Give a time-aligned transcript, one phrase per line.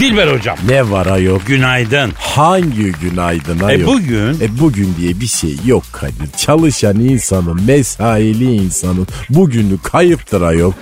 [0.00, 0.56] Dilber hocam.
[0.68, 1.40] Ne var ayol?
[1.46, 2.10] Günaydın.
[2.18, 3.80] Hangi günaydın ayol?
[3.80, 6.30] E bugün E bugün diye bir şey yok Kadir.
[6.36, 10.72] Çalışan insanın, mesaili insanın bugünü kayıptır ayol.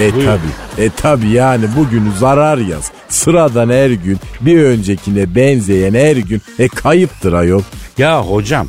[0.00, 0.24] E Buyur.
[0.26, 0.84] tabi.
[0.84, 2.92] E tabi yani bugünü zarar yaz.
[3.08, 7.62] Sıradan her gün bir öncekine benzeyen her gün e kayıptır ayol.
[7.98, 8.68] ya hocam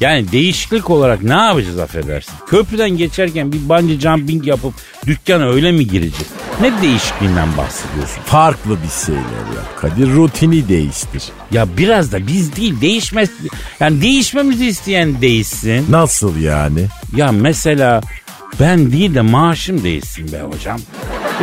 [0.00, 2.32] yani değişiklik olarak ne yapacağız affedersin?
[2.46, 4.74] Köprüden geçerken bir bungee jumping yapıp
[5.06, 6.26] dükkana öyle mi girecek?
[6.60, 8.22] Ne değişikliğinden bahsediyorsun?
[8.24, 10.12] Farklı bir şeyler yap Kadir.
[10.12, 11.22] Rutini değiştir.
[11.50, 13.28] Ya biraz da biz değil değişmez.
[13.80, 15.86] Yani değişmemizi isteyen değişsin.
[15.90, 16.86] Nasıl yani?
[17.16, 18.00] Ya mesela
[18.60, 20.80] ben değil de maaşım değişsin be hocam.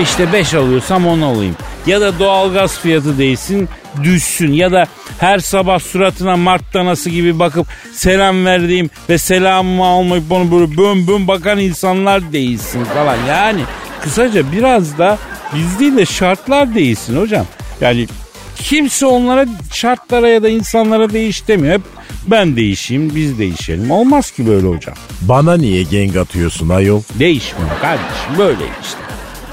[0.01, 1.55] İşte 5 alıyorsam 10 alayım.
[1.85, 3.69] Ya da doğalgaz fiyatı değişsin
[4.03, 4.53] düşsün.
[4.53, 4.87] Ya da
[5.19, 11.07] her sabah suratına Mart danası gibi bakıp selam verdiğim ve selamımı almayıp onu böyle bön
[11.07, 13.17] bön bakan insanlar değilsin falan.
[13.27, 13.61] Yani
[14.03, 15.17] kısaca biraz da
[15.55, 17.45] biz değil de şartlar değilsin hocam.
[17.81, 18.07] Yani
[18.55, 21.73] kimse onlara şartlara ya da insanlara değiş demiyor.
[21.73, 21.81] Hep
[22.27, 23.91] ben değişeyim biz değişelim.
[23.91, 24.95] Olmaz ki böyle hocam.
[25.21, 27.01] Bana niye genk atıyorsun ayol?
[27.19, 28.99] Değişmiyor kardeşim böyle işte.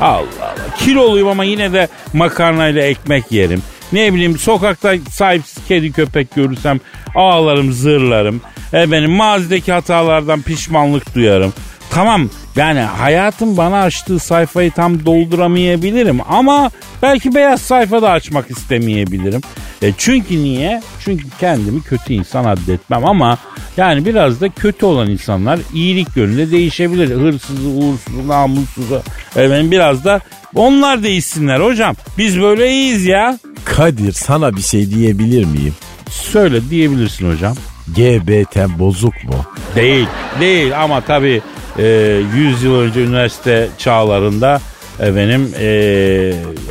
[0.01, 0.75] Allah Allah.
[0.79, 3.63] Kiloluyum ama yine de makarnayla ekmek yerim.
[3.93, 6.81] Ne bileyim sokakta sahipsiz kedi köpek görürsem
[7.15, 8.41] ağlarım zırlarım.
[8.75, 11.53] E benim mazideki hatalardan pişmanlık duyarım.
[11.95, 16.71] Tamam yani hayatım bana açtığı sayfayı tam dolduramayabilirim ama
[17.03, 19.41] belki beyaz sayfa da açmak istemeyebilirim.
[19.83, 20.83] E çünkü niye?
[21.05, 23.39] Çünkü kendimi kötü insan addetmem ama
[23.77, 27.17] yani biraz da kötü olan insanlar iyilik yönünde değişebilir.
[27.17, 29.03] Hırsızı, uğursuzu, namussuzu.
[29.37, 30.21] Efendim biraz da
[30.55, 31.97] onlar değişsinler hocam.
[32.19, 33.39] Biz böyle iyiyiz ya.
[33.65, 35.75] Kadir sana bir şey diyebilir miyim?
[36.11, 37.57] Söyle diyebilirsin hocam.
[37.89, 39.45] GBT bozuk mu?
[39.77, 40.07] Değil,
[40.41, 41.43] değil ama tabii
[41.79, 44.61] 100 yıl önce üniversite çağlarında
[45.01, 45.67] efendim e,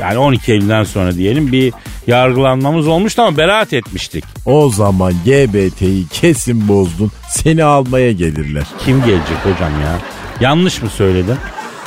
[0.01, 1.73] yani 12 Eylül'den sonra diyelim bir
[2.07, 4.23] yargılanmamız olmuştu ama beraat etmiştik.
[4.45, 7.12] O zaman GBT'yi kesin bozdun.
[7.29, 8.63] Seni almaya gelirler.
[8.85, 9.97] Kim gelecek hocam ya?
[10.39, 11.38] Yanlış mı söyledim?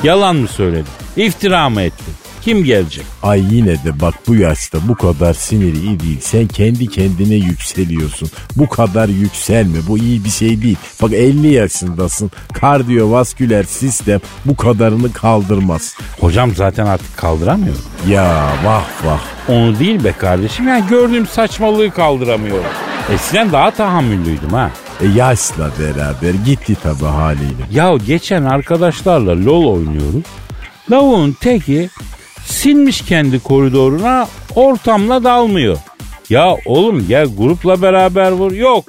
[0.03, 0.85] Yalan mı söyledim?
[1.17, 2.13] İftira mı ettim?
[2.45, 3.05] Kim gelecek?
[3.23, 6.17] Ay yine de bak bu yaşta bu kadar siniri iyi değil.
[6.21, 8.29] Sen kendi kendine yükseliyorsun.
[8.55, 9.77] Bu kadar yükselme.
[9.87, 10.77] Bu iyi bir şey değil.
[11.01, 12.31] Bak 50 yaşındasın.
[12.53, 15.95] Kardiyovasküler sistem bu kadarını kaldırmaz.
[16.19, 17.81] Hocam zaten artık kaldıramıyorum.
[18.07, 19.21] Ya vah vah.
[19.49, 20.67] Onu değil be kardeşim.
[20.67, 22.71] Yani gördüğüm saçmalığı kaldıramıyorum.
[23.13, 24.71] Eskiden daha tahammüllüydüm ha.
[25.01, 27.63] E yaşla beraber gitti tabi haliyle.
[27.71, 30.23] Ya geçen arkadaşlarla LOL oynuyoruz.
[30.91, 31.89] Lavuğun teki
[32.45, 35.77] sinmiş kendi koridoruna ortamla dalmıyor.
[36.29, 38.51] Ya oğlum gel grupla beraber vur.
[38.51, 38.85] Yok.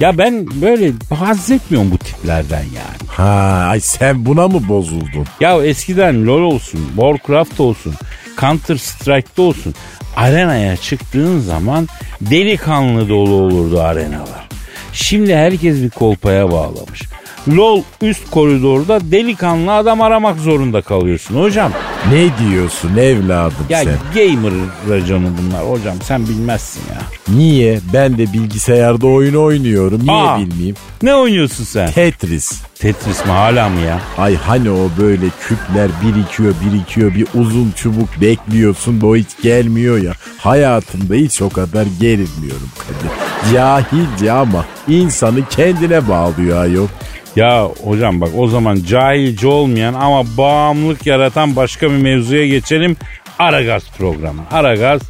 [0.00, 3.10] Ya ben böyle haz etmiyorum bu tiplerden yani.
[3.10, 5.26] Ha ay sen buna mı bozuldun?
[5.40, 7.94] Ya eskiden LoL olsun, Warcraft olsun,
[8.40, 9.74] Counter Strike'da olsun
[10.16, 11.88] arenaya çıktığın zaman
[12.20, 14.48] delikanlı dolu olurdu arenalar.
[14.92, 17.02] Şimdi herkes bir kolpaya bağlamış.
[17.48, 21.72] LOL üst koridorda delikanlı adam aramak zorunda kalıyorsun hocam.
[22.12, 23.94] Ne diyorsun evladım Ya sen?
[24.14, 24.52] gamer
[24.90, 26.98] raconu bunlar hocam sen bilmezsin ya.
[27.36, 27.80] Niye?
[27.92, 30.00] Ben de bilgisayarda oyun oynuyorum.
[30.06, 30.38] Niye Aa.
[30.38, 30.76] bilmeyeyim?
[31.02, 31.90] Ne oynuyorsun sen?
[31.92, 32.52] Tetris.
[32.78, 34.00] Tetris mi hala mı ya?
[34.18, 39.98] Ay hani o böyle küpler birikiyor birikiyor bir uzun çubuk bekliyorsun da o hiç gelmiyor
[40.02, 40.12] ya.
[40.38, 43.10] Hayatımda hiç o kadar gerilmiyorum Kadir.
[43.54, 46.86] Cahilce ama insanı kendine bağlıyor ayol.
[47.36, 52.96] Ya hocam bak o zaman cahilce olmayan ama bağımlılık yaratan başka bir mevzuya geçelim.
[53.38, 54.42] Aragaz programı.
[54.50, 55.00] Aragaz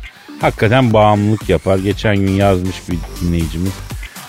[0.41, 1.79] hakikaten bağımlılık yapar.
[1.79, 3.73] Geçen gün yazmış bir dinleyicimiz.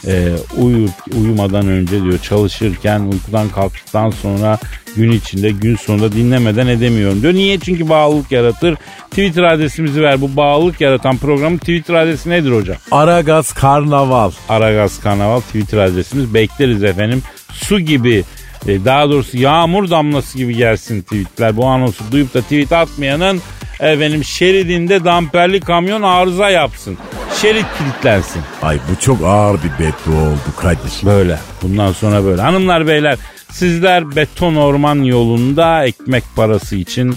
[0.07, 0.89] e, uyur,
[1.21, 4.57] uyumadan önce diyor çalışırken uykudan kalktıktan sonra
[4.95, 7.33] gün içinde gün sonunda dinlemeden edemiyorum diyor.
[7.33, 7.59] Niye?
[7.59, 8.75] Çünkü bağlılık yaratır.
[9.09, 10.21] Twitter adresimizi ver.
[10.21, 12.77] Bu bağlılık yaratan programın Twitter adresi nedir hocam?
[12.91, 14.31] Aragaz Karnaval.
[14.49, 16.33] Aragaz Karnaval Twitter adresimiz.
[16.33, 17.23] Bekleriz efendim.
[17.65, 18.23] Su gibi
[18.67, 21.57] e, daha doğrusu yağmur damlası gibi gelsin tweetler.
[21.57, 23.41] Bu anonsu duyup da tweet atmayanın
[23.79, 26.97] efendim şeridinde damperli kamyon arıza yapsın.
[27.41, 28.41] Şerit kilitlensin.
[28.61, 31.05] Ay bu çok ağır bir beddua oldu Kadir.
[31.05, 31.39] Böyle.
[31.61, 32.41] Bundan sonra böyle.
[32.41, 33.17] Hanımlar beyler
[33.51, 37.15] sizler beton orman yolunda ekmek parası için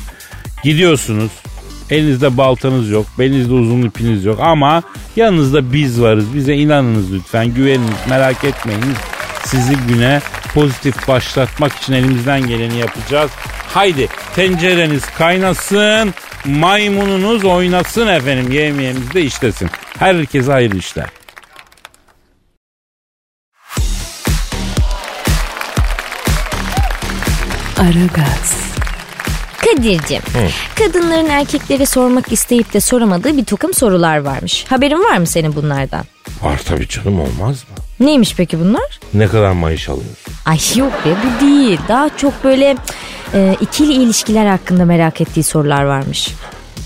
[0.65, 1.31] gidiyorsunuz.
[1.91, 4.83] Elinizde baltanız yok, belinizde uzun ipiniz yok ama
[5.17, 6.35] yanınızda biz varız.
[6.35, 8.97] Bize inanınız lütfen, güveniniz, merak etmeyiniz.
[9.45, 10.21] Sizi güne
[10.55, 13.31] pozitif başlatmak için elimizden geleni yapacağız.
[13.75, 16.15] Haydi tencereniz kaynasın,
[16.45, 19.71] maymununuz oynasın efendim, yemeğimiz de işlesin.
[19.99, 21.07] Herkese hayırlı işler.
[27.79, 28.61] Aragaz.
[29.65, 30.23] Kadir'cim,
[30.79, 34.65] kadınların erkeklere sormak isteyip de soramadığı bir takım sorular varmış.
[34.69, 36.05] Haberin var mı senin bunlardan?
[36.43, 38.07] Var tabii canım olmaz mı?
[38.07, 39.01] Neymiş peki bunlar?
[39.15, 40.33] Ne kadar maaş alıyorsun?
[40.47, 41.81] Ay yok be bu değil.
[41.89, 42.77] Daha çok böyle
[43.35, 46.35] e, ikili ilişkiler hakkında merak ettiği sorular varmış.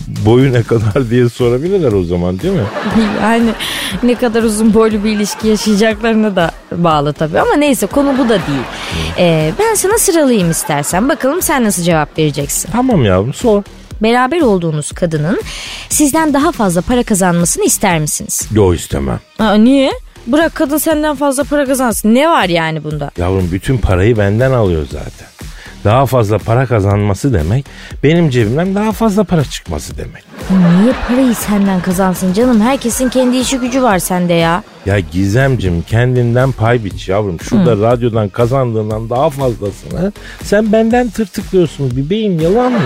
[0.06, 2.64] Boyu ne kadar diye sorabilirler o zaman değil mi?
[3.22, 3.50] Yani
[4.02, 8.28] ne kadar uzun boylu bir ilişki yaşayacaklarına da bağlı tabii ama neyse konu bu da
[8.28, 8.64] değil.
[9.18, 12.72] E, ben sana sıralayayım istersen bakalım sen nasıl cevap vereceksin.
[12.72, 13.62] Tamam yavrum sor.
[14.02, 15.40] Beraber olduğunuz kadının
[15.88, 18.48] sizden daha fazla para kazanmasını ister misiniz?
[18.52, 19.20] Yo istemem.
[19.38, 19.92] Aa, niye?
[20.26, 22.14] Bırak kadın senden fazla para kazansın.
[22.14, 23.10] Ne var yani bunda?
[23.18, 25.28] Yavrum bütün parayı benden alıyor zaten.
[25.84, 27.66] Daha fazla para kazanması demek
[28.02, 30.24] benim cebimden daha fazla para çıkması demek.
[30.50, 32.60] Niye parayı senden kazansın canım?
[32.60, 34.62] Herkesin kendi işi gücü var sende ya.
[34.86, 37.40] Ya Gizemcim kendinden pay biç yavrum.
[37.40, 42.78] Şurada radyodan kazandığından daha fazlasını sen benden tırtıklıyorsun bebeğim yalan mı?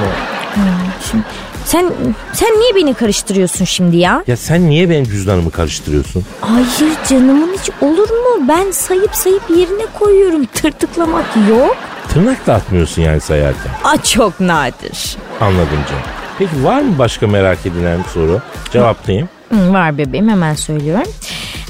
[1.10, 1.24] Şimdi
[1.64, 1.92] sen
[2.32, 4.24] sen niye beni karıştırıyorsun şimdi ya?
[4.26, 6.24] Ya sen niye benim cüzdanımı karıştırıyorsun?
[6.40, 6.66] Hayır
[7.08, 8.48] canımın hiç olur mu?
[8.48, 10.44] Ben sayıp sayıp yerine koyuyorum.
[10.44, 11.76] Tırtıklamak yok.
[12.12, 13.72] Tırnak da atmıyorsun yani sayarken.
[13.84, 15.16] Aa çok nadir.
[15.40, 16.02] Anladım canım.
[16.38, 18.40] Peki var mı başka merak edilen bir soru?
[18.72, 19.28] Cevaplayayım.
[19.52, 21.12] Hı, var bebeğim hemen söylüyorum.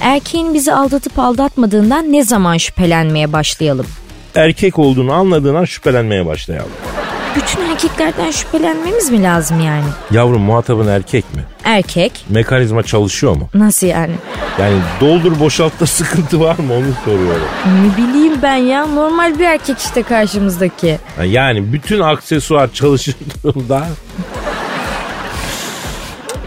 [0.00, 3.87] Erkeğin bizi aldatıp aldatmadığından ne zaman şüphelenmeye başlayalım?
[4.35, 6.70] Erkek olduğunu anladığın an şüphelenmeye başlayalım.
[7.37, 9.85] Bütün erkeklerden şüphelenmemiz mi lazım yani?
[10.11, 11.43] Yavrum muhatabın erkek mi?
[11.65, 13.49] Erkek Mekanizma çalışıyor mu?
[13.55, 14.13] nasıl yani?
[14.59, 17.49] Yani doldur boşaltta sıkıntı var mı onu soruyorum.
[17.65, 20.99] Ne bileyim ben ya normal bir erkek işte karşımızdaki.
[21.25, 23.87] Yani bütün aksesuar çalıştığında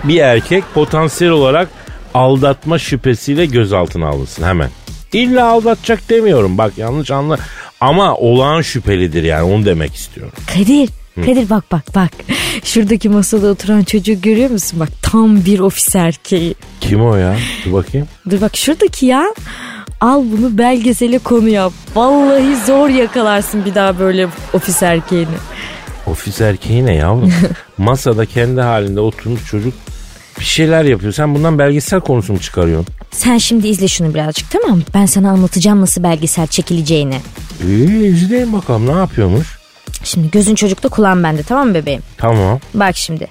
[0.03, 1.67] bir erkek potansiyel olarak
[2.13, 4.69] aldatma şüphesiyle gözaltına alınsın hemen.
[5.13, 7.37] İlla aldatacak demiyorum bak yanlış anla.
[7.81, 10.33] Ama olağan şüphelidir yani onu demek istiyorum.
[10.47, 12.11] Kadir Kadir bak bak bak.
[12.63, 14.79] Şuradaki masada oturan çocuğu görüyor musun?
[14.79, 16.55] Bak tam bir ofis erkeği.
[16.81, 17.35] Kim o ya?
[17.65, 18.07] Dur bakayım.
[18.29, 19.33] Dur bak şuradaki ya.
[20.01, 21.73] Al bunu belgesele konu yap.
[21.95, 25.35] Vallahi zor yakalarsın bir daha böyle ofis erkeğini.
[26.07, 27.33] Ofis erkeği ne yavrum?
[27.77, 29.73] Masada kendi halinde oturmuş çocuk
[30.39, 31.13] bir şeyler yapıyor.
[31.13, 32.87] Sen bundan belgesel konusu mu çıkarıyorsun?
[33.11, 34.83] Sen şimdi izle şunu birazcık tamam mı?
[34.93, 37.17] Ben sana anlatacağım nasıl belgesel çekileceğini.
[37.67, 39.59] İyi izleyin bakalım ne yapıyormuş.
[40.03, 42.01] Şimdi gözün çocukta kulağın bende tamam mı bebeğim?
[42.17, 42.59] Tamam.
[42.73, 43.27] Bak şimdi.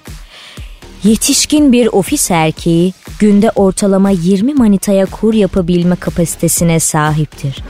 [1.03, 7.63] Yetişkin bir ofis erkeği günde ortalama 20 manitaya kur yapabilme kapasitesine sahiptir.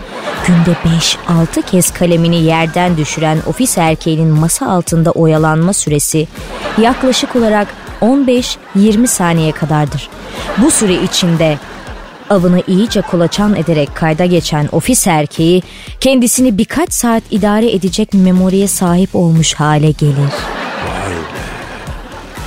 [0.48, 0.78] Günde
[1.28, 6.28] 5-6 kez kalemini yerden düşüren ofis erkeğinin masa altında oyalanma süresi
[6.82, 7.68] yaklaşık olarak
[8.02, 10.10] 15-20 saniye kadardır.
[10.58, 11.58] Bu süre içinde
[12.32, 15.64] avını iyice kolaçan ederek kayda geçen ofis erkeği
[16.00, 20.32] kendisini birkaç saat idare edecek memoriye sahip olmuş hale gelir.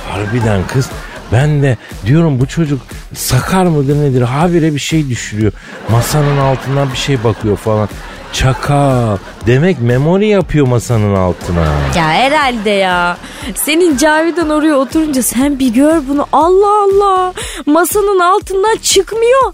[0.09, 0.89] Harbiden kız
[1.31, 2.81] ben de diyorum bu çocuk
[3.13, 5.51] sakar mıdır nedir habire bir şey düşürüyor.
[5.89, 7.89] Masanın altından bir şey bakıyor falan.
[8.35, 9.17] Çakal.
[9.47, 11.61] Demek memori yapıyor masanın altına.
[11.95, 13.17] Ya herhalde ya.
[13.55, 16.27] Senin Cavidan oraya oturunca sen bir gör bunu.
[16.31, 17.33] Allah Allah.
[17.65, 19.53] Masanın altından çıkmıyor.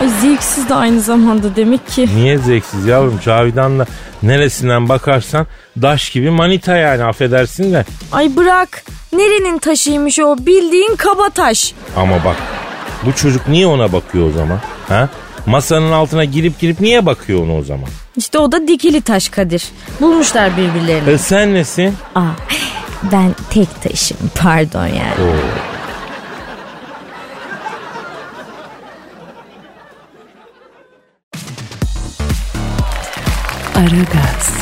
[0.00, 2.08] Ay zevksiz de aynı zamanda demek ki.
[2.16, 3.86] Niye zevksiz yavrum Cavidan'la
[4.22, 5.46] neresinden bakarsan
[5.82, 7.84] daş gibi manita yani affedersin de.
[8.12, 8.84] Ay bırak.
[9.12, 11.74] Nerenin taşıymış o bildiğin kaba taş.
[11.96, 12.36] Ama bak
[13.06, 14.58] bu çocuk niye ona bakıyor o zaman?
[14.88, 15.08] Ha?
[15.46, 17.88] Masanın altına girip girip niye bakıyor ona o zaman?
[18.16, 19.64] İşte o da dikili taş Kadir.
[20.00, 21.10] Bulmuşlar birbirlerini.
[21.10, 21.94] E sen nesin?
[22.14, 22.22] Aa,
[23.12, 25.14] ben tek taşım pardon yani.
[25.22, 25.36] Oo.
[33.76, 34.52] Aragaz.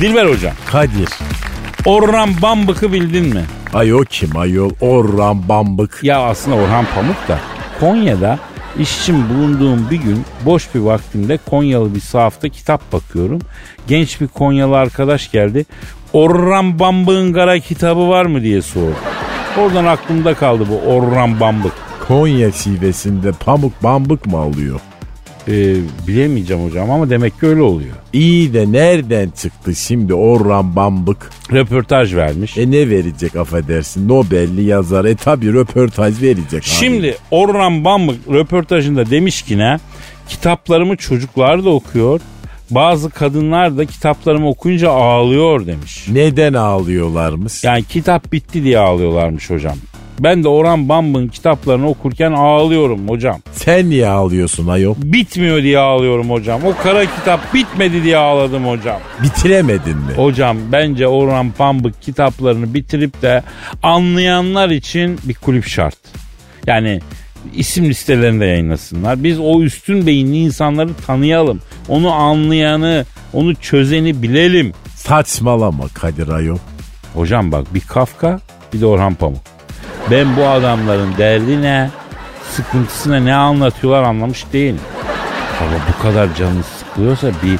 [0.00, 0.52] Dilber hocam.
[0.70, 1.08] Kadir.
[1.84, 3.44] Orhan Bambık'ı bildin mi?
[3.74, 4.70] Ay o kim ayol?
[4.80, 5.98] Orhan Bambık.
[6.02, 7.38] Ya aslında Orhan Pamuk da
[7.80, 8.38] Konya'da
[8.78, 13.38] iş için bulunduğum bir gün boş bir vaktimde Konyalı bir sahafta kitap bakıyorum.
[13.88, 15.64] Genç bir Konyalı arkadaş geldi.
[16.12, 18.94] Orhan Bambık'ın kara kitabı var mı diye sordu.
[19.58, 21.72] Oradan aklımda kaldı bu Orhan Bambık.
[22.08, 24.80] Konya şivesinde pamuk bambık mı alıyor?
[25.48, 25.74] Ee,
[26.08, 27.94] bilemeyeceğim hocam ama demek ki öyle oluyor.
[28.12, 31.30] İyi de nereden çıktı şimdi Orhan Bambık?
[31.52, 32.58] Röportaj vermiş.
[32.58, 34.08] E ne verecek affedersin?
[34.08, 35.04] Nobel'li yazar.
[35.04, 36.52] E tabi röportaj verecek.
[36.52, 36.64] abi.
[36.64, 39.78] Şimdi Orhan Bambık röportajında demiş ki ne?
[40.28, 42.20] Kitaplarımı çocuklar da okuyor.
[42.70, 46.06] Bazı kadınlar da kitaplarımı okuyunca ağlıyor demiş.
[46.12, 47.64] Neden ağlıyorlarmış?
[47.64, 49.76] Yani kitap bitti diye ağlıyorlarmış hocam.
[50.22, 53.40] Ben de Orhan Bambık'ın kitaplarını okurken ağlıyorum hocam.
[53.52, 54.94] Sen niye ağlıyorsun ayol?
[54.98, 56.60] Bitmiyor diye ağlıyorum hocam.
[56.64, 59.00] O kara kitap bitmedi diye ağladım hocam.
[59.22, 60.12] Bitiremedin mi?
[60.16, 63.42] Hocam bence Orhan Pambık kitaplarını bitirip de
[63.82, 65.98] anlayanlar için bir kulüp şart.
[66.66, 67.00] Yani
[67.54, 69.24] isim listelerinde yayınlasınlar.
[69.24, 71.60] Biz o üstün beyinli insanları tanıyalım.
[71.88, 74.72] Onu anlayanı, onu çözeni bilelim.
[74.94, 76.58] Saçmalama Kadir ayol.
[77.14, 78.40] Hocam bak bir Kafka
[78.72, 79.52] bir de Orhan Pamuk.
[80.10, 81.90] Ben bu adamların derdi ne,
[82.50, 84.80] sıkıntısına ne anlatıyorlar anlamış değilim.
[85.60, 87.58] Ama bu kadar canınız sıkılıyorsa bir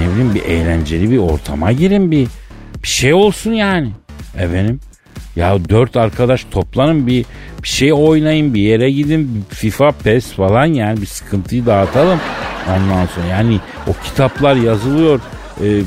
[0.00, 2.28] ne bileyim bir eğlenceli bir ortama girin bir
[2.82, 3.90] bir şey olsun yani.
[4.38, 4.80] Efendim
[5.36, 7.24] ya dört arkadaş toplanın bir
[7.62, 12.20] bir şey oynayın bir yere gidin FIFA PES falan yani bir sıkıntıyı dağıtalım.
[12.68, 15.20] Ondan sonra yani o kitaplar yazılıyor.
[15.64, 15.80] Ee,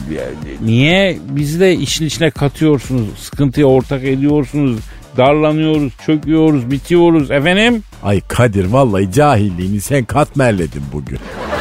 [0.66, 3.10] niye bizi de işin içine katıyorsunuz?
[3.18, 4.80] Sıkıntıya ortak ediyorsunuz.
[5.18, 7.84] Darlanıyoruz, çöküyoruz, bitiyoruz efendim.
[8.04, 11.20] Ay Kadir vallahi cahilliğini sen katmerledin bugün.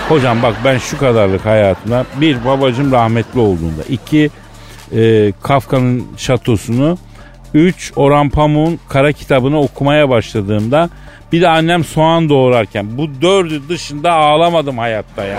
[0.08, 4.30] Hocam bak ben şu kadarlık hayatımda bir babacım rahmetli olduğunda iki
[4.96, 6.98] e, Kafka'nın şatosunu
[7.54, 10.90] üç Orhan Pamuk'un kara kitabını okumaya başladığımda
[11.32, 15.38] bir de annem soğan doğurarken bu dördü dışında ağlamadım hayatta ya.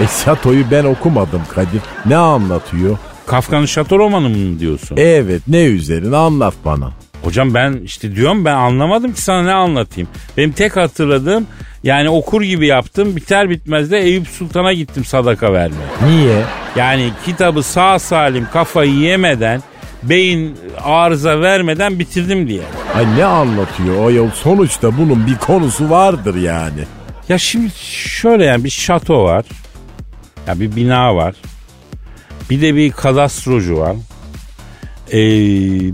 [0.00, 1.80] E şatoyu ben okumadım Kadir.
[2.06, 2.98] Ne anlatıyor?
[3.26, 4.96] Kafka'nın şato romanı mı diyorsun?
[4.96, 6.90] Evet ne üzerine anlat bana.
[7.24, 10.08] Hocam ben işte diyorum ben anlamadım ki sana ne anlatayım.
[10.36, 11.46] Benim tek hatırladığım
[11.82, 15.86] yani okur gibi yaptım biter bitmez de Eyüp Sultan'a gittim sadaka vermeye.
[16.08, 16.42] Niye?
[16.76, 19.62] Yani kitabı sağ salim kafayı yemeden
[20.02, 22.62] beyin arıza vermeden bitirdim diye.
[22.94, 24.30] Ay ne anlatıyor o yol?
[24.30, 26.84] Sonuçta bunun bir konusu vardır yani.
[27.28, 27.70] Ya şimdi
[28.20, 29.44] şöyle yani bir şato var.
[30.46, 31.34] Ya bir bina var.
[32.50, 33.96] Bir de bir kadastrocu var.
[35.12, 35.16] Ee,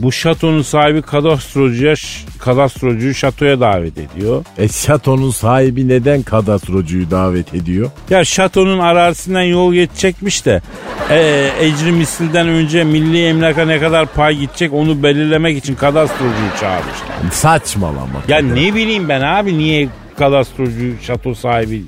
[0.02, 1.94] bu şatonun sahibi kadastrocuya
[2.38, 4.44] kadastrocuyu şatoya davet ediyor.
[4.58, 7.90] E şatonun sahibi neden kadastrocuyu davet ediyor?
[8.10, 10.62] Ya şatonun arazisinden yol geçecekmiş de
[11.10, 17.30] e, ecri misilden önce milli emlaka ne kadar pay gidecek onu belirlemek için kadastrocuyu çağırmışlar.
[17.32, 18.22] Saçmalama.
[18.28, 18.54] Ya Kadir.
[18.54, 19.88] ne bileyim ben abi niye
[20.18, 21.82] kadastrocu şato sahibi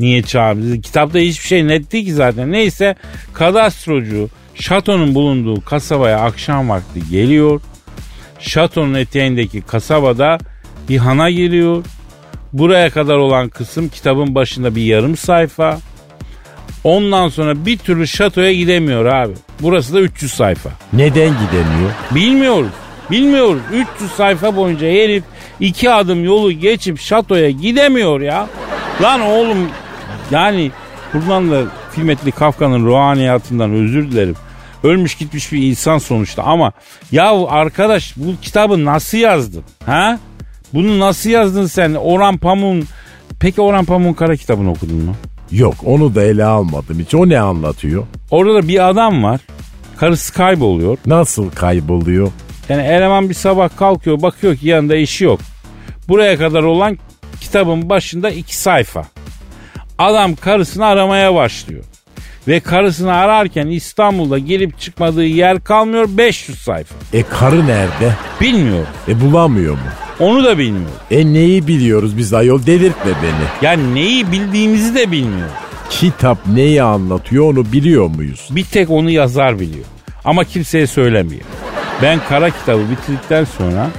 [0.00, 0.80] niye çağırmış?
[0.82, 2.52] Kitapta hiçbir şey net değil ki zaten.
[2.52, 2.94] Neyse
[3.32, 7.60] kadastrocu şatonun bulunduğu kasabaya akşam vakti geliyor.
[8.38, 10.38] Şatonun eteğindeki kasabada
[10.88, 11.84] bir hana giriyor.
[12.52, 15.78] Buraya kadar olan kısım kitabın başında bir yarım sayfa.
[16.84, 19.32] Ondan sonra bir türlü şatoya gidemiyor abi.
[19.60, 20.70] Burası da 300 sayfa.
[20.92, 21.90] Neden gidemiyor?
[22.14, 22.70] Bilmiyoruz.
[23.10, 23.62] Bilmiyoruz.
[23.96, 25.24] 300 sayfa boyunca herif
[25.60, 28.48] iki adım yolu geçip şatoya gidemiyor ya.
[29.02, 29.68] Lan oğlum
[30.30, 30.70] yani
[31.14, 31.62] buradan da
[31.94, 34.34] kıymetli Kafka'nın ruhaniyatından özür dilerim.
[34.82, 36.72] Ölmüş gitmiş bir insan sonuçta ama
[37.12, 39.62] ya arkadaş bu kitabı nasıl yazdın?
[39.86, 40.18] Ha?
[40.74, 41.94] Bunu nasıl yazdın sen?
[41.94, 42.88] Orhan Pamuk'un
[43.40, 45.14] Peki Orhan Pamuk'un kara kitabını okudun mu?
[45.50, 47.14] Yok onu da ele almadım hiç.
[47.14, 48.06] O ne anlatıyor?
[48.30, 49.40] Orada da bir adam var.
[49.96, 50.98] Karısı kayboluyor.
[51.06, 52.32] Nasıl kayboluyor?
[52.68, 55.40] Yani eleman bir sabah kalkıyor bakıyor ki yanında işi yok.
[56.08, 56.98] Buraya kadar olan
[57.40, 59.04] kitabın başında iki sayfa.
[59.98, 61.84] Adam karısını aramaya başlıyor.
[62.48, 66.94] Ve karısını ararken İstanbul'da gelip çıkmadığı yer kalmıyor 500 sayfa.
[67.12, 68.16] E karı nerede?
[68.40, 68.86] Bilmiyor.
[69.08, 69.80] E bulamıyor mu?
[70.20, 70.90] Onu da bilmiyor.
[71.10, 73.46] E neyi biliyoruz biz ayol delirtme beni.
[73.62, 75.48] Yani neyi bildiğimizi de bilmiyor.
[75.90, 78.48] Kitap neyi anlatıyor onu biliyor muyuz?
[78.50, 79.84] Bir tek onu yazar biliyor.
[80.24, 81.42] Ama kimseye söylemiyor.
[82.02, 83.90] Ben kara kitabı bitirdikten sonra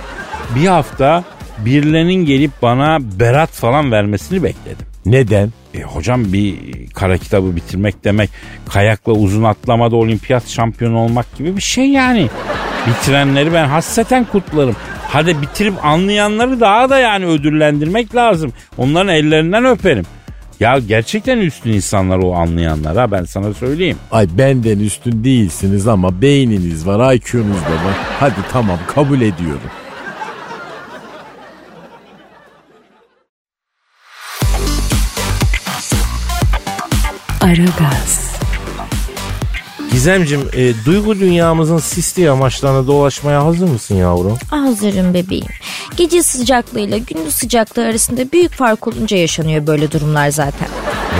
[0.55, 1.23] bir hafta
[1.57, 4.94] birilerinin gelip bana berat falan vermesini bekledim.
[5.05, 5.49] Neden?
[5.73, 6.55] E, hocam bir
[6.93, 8.29] kara kitabı bitirmek demek
[8.69, 12.29] kayakla uzun atlamada olimpiyat şampiyonu olmak gibi bir şey yani.
[12.87, 14.75] Bitirenleri ben hasreten kutlarım.
[15.07, 18.53] Hadi bitirip anlayanları daha da yani ödüllendirmek lazım.
[18.77, 20.05] Onların ellerinden öperim.
[20.59, 23.97] Ya gerçekten üstün insanlar o anlayanlar ha ben sana söyleyeyim.
[24.11, 27.95] Ay benden üstün değilsiniz ama beyniniz var, IQ'nuz da var.
[28.19, 29.69] Hadi tamam kabul ediyorum.
[37.45, 38.31] Aragaz,
[39.91, 44.37] Gizemcim e, duygu dünyamızın sisli yamaçlarına dolaşmaya hazır mısın yavrum?
[44.49, 45.45] Hazırım bebeğim.
[45.97, 50.67] Gece sıcaklığıyla gündüz sıcaklığı arasında büyük fark olunca yaşanıyor böyle durumlar zaten.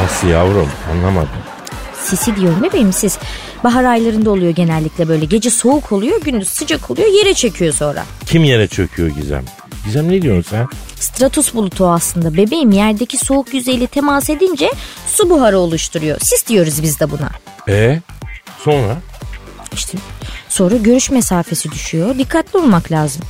[0.04, 1.30] Nasıl yavrum anlamadım.
[2.04, 3.18] Sisi diyorum bebeğim siz.
[3.64, 5.26] Bahar aylarında oluyor genellikle böyle.
[5.26, 8.04] Gece soğuk oluyor, gündüz sıcak oluyor, yere çekiyor sonra.
[8.26, 9.44] Kim yere çöküyor Gizem?
[9.86, 10.68] Gizem ne diyorsun sen?
[11.00, 12.38] Stratus bulutu aslında.
[12.38, 14.72] Bebeğim yerdeki soğuk yüzeyle temas edince
[15.08, 16.20] su buharı oluşturuyor.
[16.20, 17.30] Sis diyoruz biz de buna.
[17.70, 18.00] E
[18.64, 18.98] sonra?
[19.74, 19.98] İşte
[20.50, 22.18] sonra görüş mesafesi düşüyor.
[22.18, 23.22] Dikkatli olmak lazım.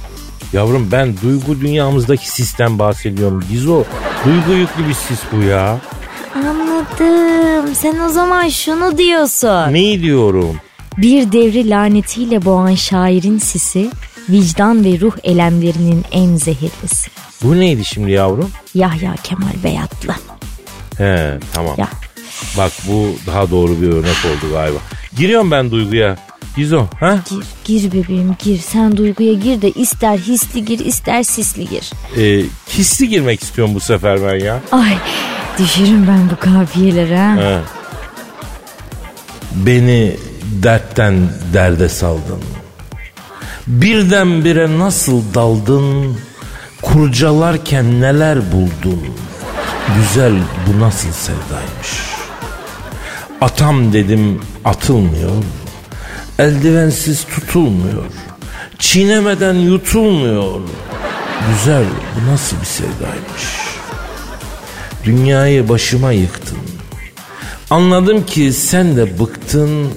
[0.54, 3.44] Yavrum ben duygu dünyamızdaki sisten bahsediyorum.
[3.50, 3.84] Gizo
[4.26, 5.78] duygu yüklü bir sis bu ya.
[6.36, 7.76] Anladım.
[7.76, 9.74] Sen o zaman şunu diyorsun.
[9.74, 10.56] Ne diyorum?
[10.98, 13.92] Bir devri lanetiyle boğan şairin sisi,
[14.30, 17.10] vicdan ve ruh elemlerinin en zehirlisi.
[17.44, 18.52] Bu neydi şimdi yavrum?
[18.76, 20.16] Yahya Kemal Beyatlı.
[20.98, 21.76] He tamam.
[21.78, 21.88] Ya.
[22.58, 24.78] Bak bu daha doğru bir örnek oldu galiba.
[25.18, 26.18] Giriyorum ben duyguya.
[26.58, 27.20] Gizo ha?
[27.30, 27.44] Gir,
[27.82, 28.60] gir bebeğim gir.
[28.60, 31.92] Sen duyguya gir de ister hisli gir ister sisli gir.
[32.18, 34.60] Ee, hisli girmek istiyorum bu sefer ben ya.
[34.72, 34.98] Ay
[35.60, 37.36] düşürüm ben bu kafiyeleri ha.
[37.36, 37.60] He.
[39.56, 41.16] Beni dertten
[41.54, 42.42] derde saldın.
[43.68, 46.18] Birdenbire nasıl daldın?
[46.82, 49.08] Kurcalarken neler buldun?
[49.98, 50.34] Güzel
[50.68, 51.90] bu nasıl sevdaymış.
[53.42, 55.44] Atam dedim atılmıyor.
[56.40, 58.04] Eldivensiz tutulmuyor.
[58.80, 60.62] Çiğnemeden yutulmuyor.
[61.50, 61.84] Güzel
[62.16, 63.44] bu nasıl bir sevdaymış.
[65.04, 66.58] Dünyayı başıma yıktın.
[67.70, 69.90] Anladım ki sen de bıktın.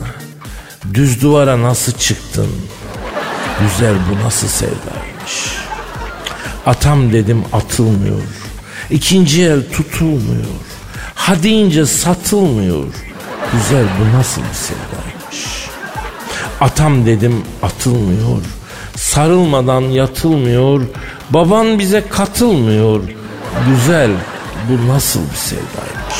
[0.94, 2.48] Düz duvara nasıl çıktın?
[3.60, 4.97] Güzel bu nasıl sevdaymış.
[6.68, 8.20] Atam dedim atılmıyor.
[8.90, 10.44] İkinci el tutulmuyor.
[11.14, 12.84] Ha deyince satılmıyor.
[13.52, 15.68] Güzel bu nasıl bir sevdaymış.
[16.60, 18.42] Atam dedim atılmıyor.
[18.96, 20.82] Sarılmadan yatılmıyor.
[21.30, 23.00] Baban bize katılmıyor.
[23.68, 24.10] Güzel
[24.68, 26.16] bu nasıl bir sevdaymış.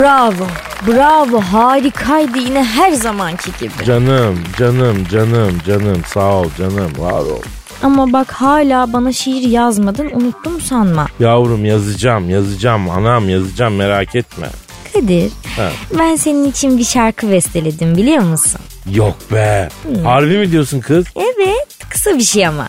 [0.00, 0.46] Bravo.
[0.86, 3.84] Bravo harikaydı yine her zamanki gibi.
[3.86, 6.02] Canım, canım, canım, canım.
[6.06, 7.42] Sağ ol canım, var ol.
[7.82, 11.06] Ama bak hala bana şiir yazmadın unuttum sanma.
[11.20, 12.90] Yavrum yazacağım, yazacağım.
[12.90, 14.46] Anam yazacağım merak etme.
[14.92, 15.70] Kadir Ha.
[15.98, 18.60] ben senin için bir şarkı besteledim biliyor musun?
[18.94, 19.68] Yok be.
[20.04, 21.04] Harbi mi diyorsun kız?
[21.16, 22.68] Evet kısa bir şey ama.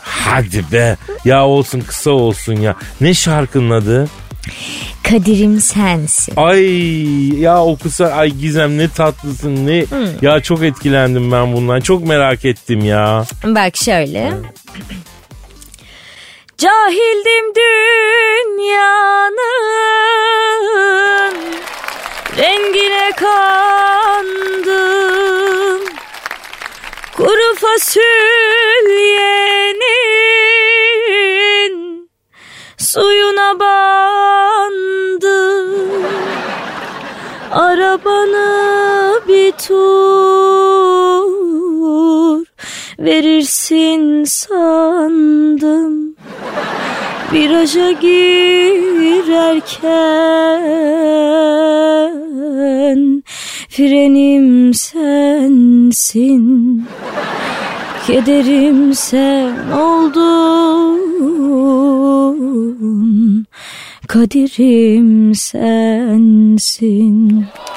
[0.00, 0.96] Hadi be.
[1.24, 2.74] Ya olsun kısa olsun ya.
[3.00, 4.08] Ne şarkının adı?
[5.10, 6.34] Kadir'im sensin.
[6.36, 9.84] Ay ya o kısa ay Gizem ne tatlısın ne.
[10.22, 11.80] Ya çok etkilendim ben bundan.
[11.80, 13.24] Çok merak ettim ya.
[13.44, 14.32] Bak şöyle.
[16.58, 19.34] Cahildim dünyanın
[22.38, 24.24] rengine kandım.
[27.16, 27.54] Kuru
[30.74, 32.08] fasulyenin
[32.78, 34.43] suyuna bandım.
[37.50, 40.54] Arabanı bir tur
[42.98, 46.14] verirsin sandım.
[47.32, 48.64] Viraja girerken
[53.68, 56.34] frenim sensin.
[58.06, 61.04] Kederim sen oldun.
[64.08, 65.76] Kaderim sensin.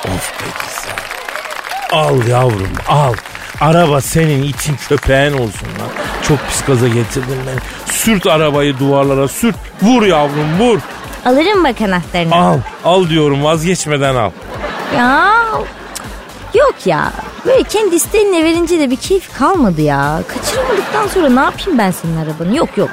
[0.05, 0.95] Of be Gizem.
[1.91, 3.13] Al yavrum al.
[3.61, 5.89] Araba senin için köpeğin olsun lan.
[6.27, 7.59] Çok pis gaza getirdin beni.
[7.93, 9.55] Sürt arabayı duvarlara sürt.
[9.81, 10.79] Vur yavrum vur.
[11.25, 12.35] Alırım bak anahtarını.
[12.35, 12.57] Al.
[12.85, 14.31] Al diyorum vazgeçmeden al.
[14.97, 15.33] Ya
[16.53, 17.13] yok ya.
[17.45, 20.21] Böyle kendi isteğinle verince de bir keyif kalmadı ya.
[20.27, 22.55] Kaçırmadıktan sonra ne yapayım ben senin arabanı?
[22.57, 22.89] Yok yok.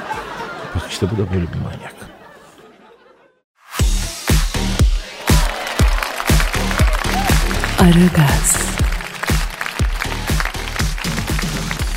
[0.75, 1.94] Bak işte bu da böyle bir manyak.
[7.85, 8.57] Aragaz,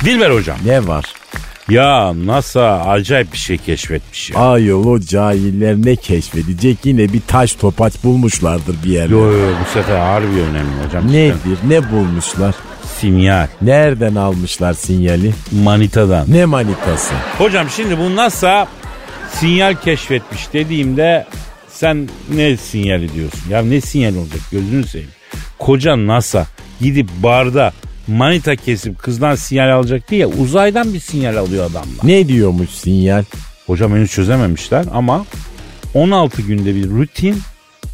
[0.05, 0.57] Dilber hocam.
[0.65, 1.05] Ne var?
[1.69, 4.39] Ya NASA acayip bir şey keşfetmiş ya.
[4.39, 9.13] Ayol o cahiller ne keşfedecek yine bir taş topaç bulmuşlardır bir yerde.
[9.13, 11.07] Yo yo bu sefer harbi önemli hocam.
[11.07, 12.55] Nedir ne bulmuşlar?
[12.99, 13.47] Sinyal.
[13.61, 15.33] Nereden almışlar sinyali?
[15.63, 16.25] Manitadan.
[16.27, 17.13] Ne manitası?
[17.37, 18.67] Hocam şimdi bu NASA
[19.33, 21.27] sinyal keşfetmiş dediğimde
[21.69, 23.41] sen ne sinyali diyorsun?
[23.49, 25.18] Ya ne sinyal olacak gözünü seveyim.
[25.59, 26.47] Koca NASA
[26.81, 27.73] gidip barda
[28.07, 31.99] manita kesip kızdan sinyal alacak diye uzaydan bir sinyal alıyor adamlar.
[32.03, 33.23] Ne diyormuş sinyal?
[33.67, 35.25] Hocam henüz çözememişler ama
[35.93, 37.37] 16 günde bir rutin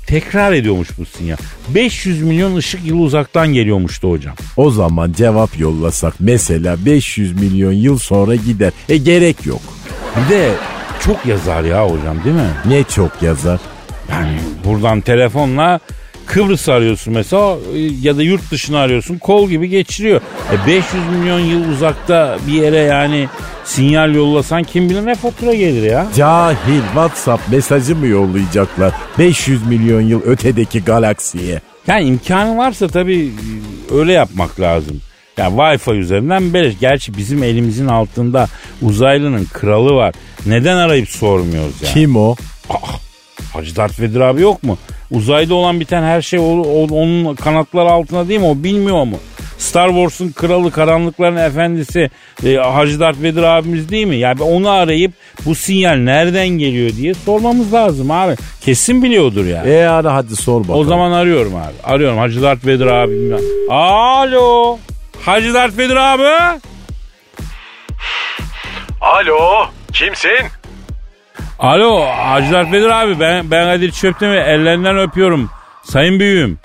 [0.08, 1.38] tekrar ediyormuş bu sinyal.
[1.70, 4.36] 500 milyon ışık yılı uzaktan geliyormuştu hocam.
[4.58, 8.72] O zaman cevap yollasak mesela 500 milyon yıl sonra gider.
[8.90, 9.62] E gerek yok.
[10.16, 10.52] Bir de
[11.04, 12.50] çok yazar ya hocam değil mi?
[12.66, 13.60] Ne çok yazar.
[14.10, 15.80] Yani buradan telefonla
[16.26, 17.58] Kıbrıs arıyorsun mesela
[18.02, 20.22] ya da yurt dışını arıyorsun kol gibi geçiriyor.
[20.54, 20.84] E 500
[21.20, 23.28] milyon yıl uzakta bir yere yani
[23.66, 26.08] sinyal yollasan kim bilir ne fatura gelir ya.
[26.18, 31.62] Cahil WhatsApp mesajı mı yollayacaklar 500 milyon yıl ötedeki galaksiye?
[31.88, 33.32] Yani imkanı varsa tabii
[33.94, 35.02] öyle yapmak lazım.
[35.38, 36.76] Yani Wi-Fi üzerinden beleş.
[36.80, 38.48] Gerçi bizim elimizin altında
[38.82, 40.14] uzaylının kralı var.
[40.46, 41.94] Neden arayıp sormuyoruz yani?
[41.94, 42.36] Kim o?
[43.54, 44.78] Hacı Dert Vedir abi yok mu?
[45.12, 48.46] Uzayda olan biten her şey o- o- onun kanatları altında değil mi?
[48.48, 49.18] O bilmiyor mu?
[49.58, 52.10] Star Wars'un kralı, karanlıkların efendisi
[52.46, 54.16] e, Hacı Dert Vedir abimiz değil mi?
[54.16, 55.12] Yani onu arayıp
[55.46, 58.36] bu sinyal nereden geliyor diye sormamız lazım abi.
[58.62, 59.70] Kesin biliyordur yani.
[59.70, 60.80] E ara hadi sor bakalım.
[60.80, 61.74] O zaman arıyorum abi.
[61.94, 63.38] Arıyorum Hacı Dert Vedir abim.
[63.70, 64.78] Alo.
[65.22, 66.60] Hacı Dert Vedir abi.
[69.02, 70.46] Alo kimsin?
[71.60, 75.50] Alo Hacı Vedir abi ben, ben Kadir Çöptemir ellerinden öpüyorum.
[75.84, 76.60] Sayın büyüğüm.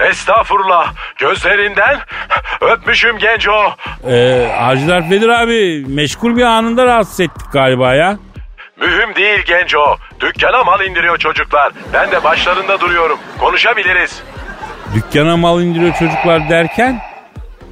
[0.00, 1.98] Estağfurullah gözlerinden
[2.60, 3.72] öpmüşüm genco.
[4.08, 8.18] Ee, Hacı Vedir abi meşgul bir anında rahatsız ettik galiba ya.
[8.80, 9.96] Mühim değil genco.
[10.20, 11.72] Dükkana mal indiriyor çocuklar.
[11.92, 13.18] Ben de başlarında duruyorum.
[13.38, 14.22] Konuşabiliriz.
[14.94, 17.00] Dükkana mal indiriyor çocuklar derken.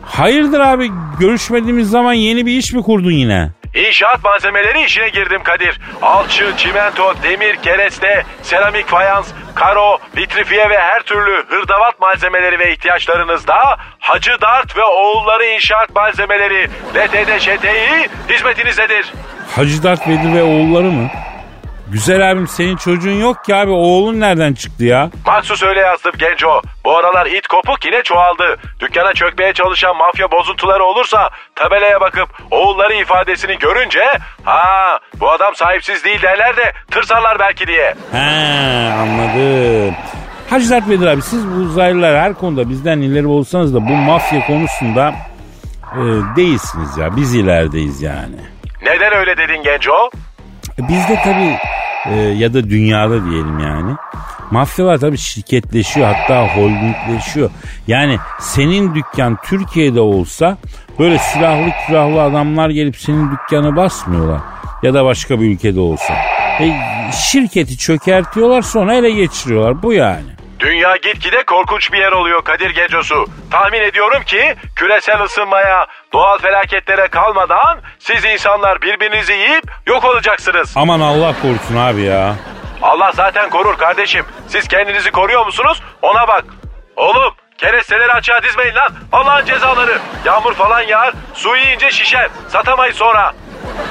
[0.03, 0.91] Hayırdır abi
[1.21, 3.51] görüşmediğimiz zaman yeni bir iş mi kurdun yine?
[3.75, 5.81] İnşaat malzemeleri işine girdim Kadir.
[6.03, 13.77] Alçı, çimento, demir, kereste, seramik fayans, karo, vitrifiye ve her türlü hırdavat malzemeleri ve ihtiyaçlarınızda
[14.01, 19.13] Hacı Dart ve oğulları inşaat malzemeleri LTD ŞTİ hizmetinizdedir.
[19.57, 21.11] Hacı Dert Vedir ve oğulları mı?
[21.93, 25.11] Güzel abim senin çocuğun yok ki abi oğlun nereden çıktı ya?
[25.27, 26.63] Maksus öyle yazdım genco.
[26.85, 28.57] Bu aralar it kopuk yine çoğaldı.
[28.81, 34.05] Dükkana çökmeye çalışan mafya bozuntuları olursa tabelaya bakıp oğulları ifadesini görünce
[34.45, 37.95] ha bu adam sahipsiz değil derler de tırsarlar belki diye.
[38.13, 39.95] He anladım.
[40.51, 44.47] Hacı Dert Vedir abi siz bu uzaylılar her konuda bizden ileri olsanız da bu mafya
[44.47, 45.15] konusunda
[45.93, 46.03] e,
[46.37, 47.17] değilsiniz ya.
[47.17, 48.37] Biz ilerideyiz yani.
[48.83, 50.11] Neden öyle dedin genco?
[50.81, 51.57] E, bizde tabii
[52.15, 53.93] e, ya da dünyada diyelim yani.
[54.51, 57.51] Mafyalar tabii şirketleşiyor hatta holdingleşiyor.
[57.87, 60.59] Yani senin dükkan Türkiye'de olsa
[60.99, 64.41] böyle silahlı külahlı adamlar gelip senin dükkanı basmıyorlar.
[64.83, 66.15] Ya da başka bir ülkede olsa.
[66.61, 66.73] E,
[67.13, 70.40] şirketi çökertiyorlar sonra ele geçiriyorlar bu yani.
[70.61, 73.27] Dünya gitgide korkunç bir yer oluyor Kadir Gecosu.
[73.51, 80.73] Tahmin ediyorum ki küresel ısınmaya, doğal felaketlere kalmadan siz insanlar birbirinizi yiyip yok olacaksınız.
[80.77, 82.35] Aman Allah korusun abi ya.
[82.83, 84.25] Allah zaten korur kardeşim.
[84.49, 85.83] Siz kendinizi koruyor musunuz?
[86.03, 86.45] Ona bak.
[86.97, 88.89] Oğlum keresteleri açığa dizmeyin lan.
[89.13, 89.99] Allah'ın cezaları.
[90.25, 92.29] Yağmur falan yağar, su yiyince şişer.
[92.49, 93.33] Satamayız sonra.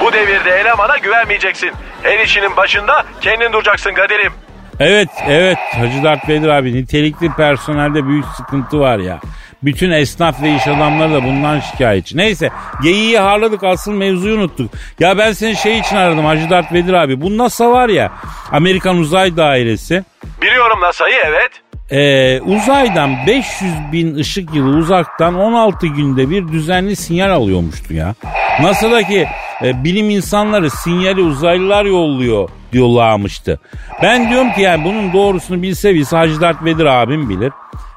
[0.00, 1.72] Bu devirde elemana güvenmeyeceksin.
[2.02, 4.32] Her işinin başında kendin duracaksın Kadir'im.
[4.80, 9.20] Evet evet Hacı Dert Vedir abi nitelikli personelde büyük sıkıntı var ya.
[9.62, 12.16] Bütün esnaf ve iş adamları da bundan şikayetçi.
[12.16, 12.50] Neyse
[12.82, 14.70] geyiği harladık asıl mevzuyu unuttuk.
[15.00, 17.20] Ya ben seni şey için aradım Hacı Dert Vedir abi.
[17.20, 18.12] Bu NASA var ya
[18.52, 20.04] Amerikan Uzay Dairesi.
[20.42, 21.50] Biliyorum NASA'yı evet.
[21.90, 28.14] Ee, uzaydan 500 bin ışık yılı uzaktan 16 günde bir düzenli sinyal alıyormuştu ya.
[28.62, 29.28] NASA'daki
[29.62, 33.60] e, bilim insanları sinyali uzaylılar yolluyor diyorlarmıştı.
[34.02, 37.52] Ben diyorum ki yani bunun doğrusunu bilse bilse Hacı Dert Vedir abim bilir.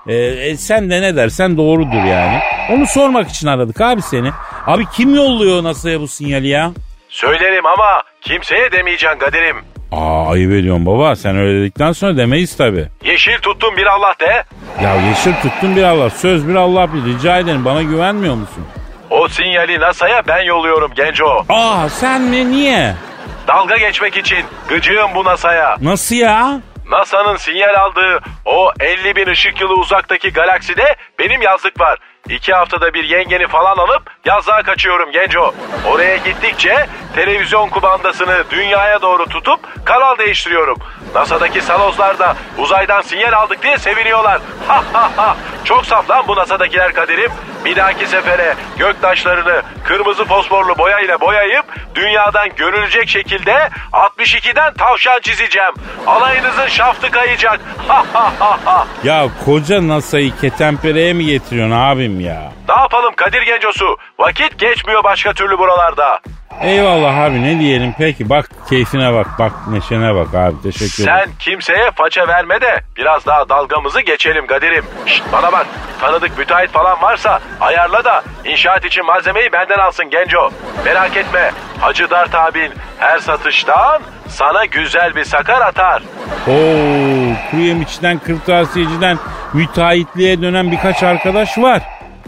[0.08, 2.40] E, e, sen de ne dersen doğrudur yani.
[2.72, 4.32] Onu sormak için aradık abi seni.
[4.68, 6.72] Abi kim yolluyor NASA'ya bu sinyali ya?
[7.10, 9.56] Söylerim ama kimseye demeyeceksin Kadir'im.
[9.92, 12.88] Aa ayıp ediyorsun baba sen öyle dedikten sonra demeyiz tabi.
[13.06, 14.44] Yeşil tuttum bir Allah de.
[14.84, 18.64] Ya yeşil tuttun bir Allah söz bir Allah bir rica ederim bana güvenmiyor musun?
[19.10, 21.46] O sinyali NASA'ya ben yolluyorum genco.
[21.50, 22.94] Aa sen mi niye?
[23.48, 25.78] Dalga geçmek için gıcığım bu NASA'ya.
[25.82, 26.62] Nasıl ya?
[26.90, 32.00] NASA'nın sinyal aldığı o 50 bin ışık yılı uzaktaki galakside benim yazlık var.
[32.30, 35.54] İki haftada bir yengeni falan alıp yazlığa kaçıyorum genco.
[35.88, 40.78] Oraya gittikçe televizyon kumandasını dünyaya doğru tutup kanal değiştiriyorum.
[41.16, 44.42] NASA'daki salozlar da uzaydan sinyal aldık diye seviniyorlar.
[44.68, 45.38] Ha ha ha.
[45.64, 47.32] Çok saf lan bu NASA'dakiler Kadir'im.
[47.66, 55.74] Bir dahaki sefere göktaşlarını kırmızı fosforlu boya ile boyayıp dünyadan görülecek şekilde 62'den tavşan çizeceğim.
[56.08, 57.60] Alayınızın şaftı kayacak.
[57.88, 58.88] Ha ha ha ha.
[59.04, 62.52] Ya koca NASA'yı ketempereye mi getiriyorsun abim ya?
[62.70, 63.98] Ne yapalım Kadir Gencosu?
[64.20, 66.20] Vakit geçmiyor başka türlü buralarda.
[66.62, 71.20] Eyvallah abi ne diyelim peki bak keyfine bak bak neşene bak abi teşekkür ederim.
[71.26, 74.86] Sen kimseye faça verme de biraz daha dalgamızı geçelim Kadir'im.
[75.06, 75.68] Şşt bana bak
[76.02, 80.50] tanıdık müteahhit falan varsa ayarla da inşaat için malzemeyi benden alsın Genco.
[80.86, 86.02] Merak etme Hacı Dert abin her satıştan sana güzel bir sakar atar.
[86.48, 89.18] Oo, kuru yemişçiden kırtasiyeciden
[89.54, 91.82] müteahhitliğe dönen birkaç arkadaş var.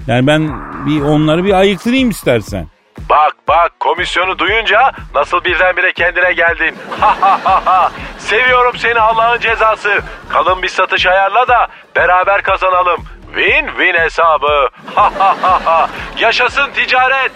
[0.08, 0.52] Yani ben
[0.86, 2.68] bir onları bir ayıklayayım istersen.
[3.10, 6.76] Bak bak komisyonu duyunca nasıl birdenbire kendine geldin.
[7.00, 7.91] Ha ha ha ha.
[8.18, 10.00] Seviyorum seni Allah'ın cezası.
[10.30, 13.04] Kalın bir satış ayarla da beraber kazanalım.
[13.36, 14.70] Win win hesabı.
[14.96, 15.89] Ha ha ha ha.
[16.20, 17.32] Yaşasın ticaret.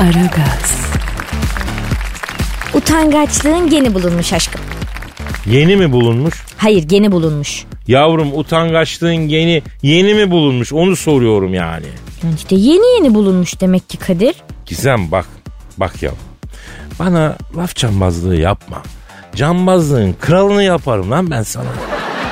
[0.00, 0.90] Aragaz,
[2.74, 4.60] Utangaçlığın geni bulunmuş aşkım.
[5.46, 6.42] Yeni mi bulunmuş?
[6.56, 7.64] Hayır geni bulunmuş.
[7.88, 11.86] Yavrum utangaçlığın yeni yeni mi bulunmuş onu soruyorum yani.
[12.24, 14.34] Yani işte yeni yeni bulunmuş demek ki Kadir.
[14.66, 15.26] Gizem bak
[15.76, 16.10] bak ya
[16.98, 18.82] bana laf cambazlığı yapma.
[19.36, 21.68] Cambazlığın kralını yaparım lan ben sana.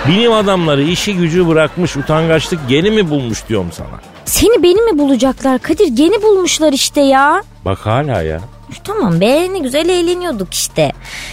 [0.08, 4.00] Bilim adamları işi gücü bırakmış utangaçlık yeni mi bulmuş diyorum sana.
[4.24, 5.86] Seni beni mi bulacaklar Kadir?
[5.86, 7.42] Geni bulmuşlar işte ya.
[7.64, 8.40] Bak hala ya.
[8.84, 10.92] Tamam be ne güzel eğleniyorduk işte.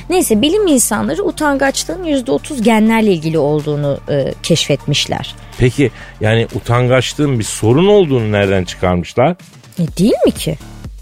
[0.10, 5.36] Neyse bilim insanları utangaçlığın %30 genlerle ilgili olduğunu e, keşfetmişler.
[5.58, 9.32] Peki yani utangaçlığın bir sorun olduğunu nereden çıkarmışlar?
[9.80, 10.58] E, değil mi ki?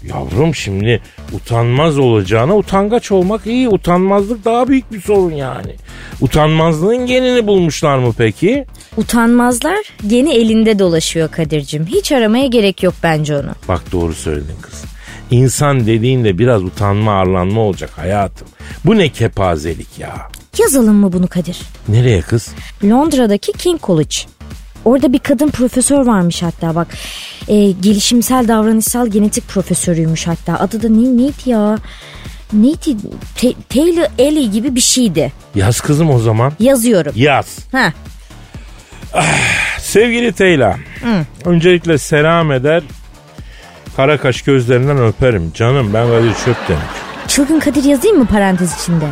[0.08, 3.68] Yavrum şimdi utanmaz olacağına utangaç olmak iyi.
[3.68, 5.74] Utanmazlık daha büyük bir sorun yani.
[6.20, 8.66] Utanmazlığın genini bulmuşlar mı peki?
[8.96, 11.86] Utanmazlar geni elinde dolaşıyor Kadir'cim.
[11.86, 13.50] Hiç aramaya gerek yok bence onu.
[13.68, 14.84] Bak doğru söyledin kız.
[15.34, 18.48] İnsan dediğinde biraz utanma arlanma olacak hayatım.
[18.84, 20.28] Bu ne kepazelik ya.
[20.58, 21.58] Yazalım mı bunu Kadir?
[21.88, 22.48] Nereye kız?
[22.84, 24.16] Londra'daki King College.
[24.84, 26.88] Orada bir kadın profesör varmış hatta bak.
[27.48, 30.58] E, gelişimsel davranışsal genetik profesörüymüş hatta.
[30.58, 31.78] Adı da ne, neydi ya?
[32.52, 32.96] Neydi?
[33.36, 35.32] Te- Taylor Ellie gibi bir şeydi.
[35.54, 36.52] Yaz kızım o zaman.
[36.60, 37.12] Yazıyorum.
[37.16, 37.58] Yaz.
[37.72, 37.92] Ha.
[39.78, 40.76] Sevgili Teyla.
[41.44, 42.82] Öncelikle selam eder.
[43.96, 45.50] Kara kaş gözlerinden öperim.
[45.54, 46.76] Canım ben Kadir Çöpten.
[47.28, 49.04] Çılgın Kadir yazayım mı parantez içinde?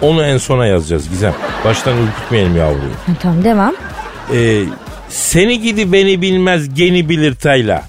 [0.00, 1.34] Onu en sona yazacağız Gizem.
[1.64, 2.90] Baştan ürkütmeyelim yavruyu.
[3.22, 3.74] Tamam devam.
[4.34, 4.62] Ee,
[5.08, 7.82] seni gidi beni bilmez geni bilir Tayla.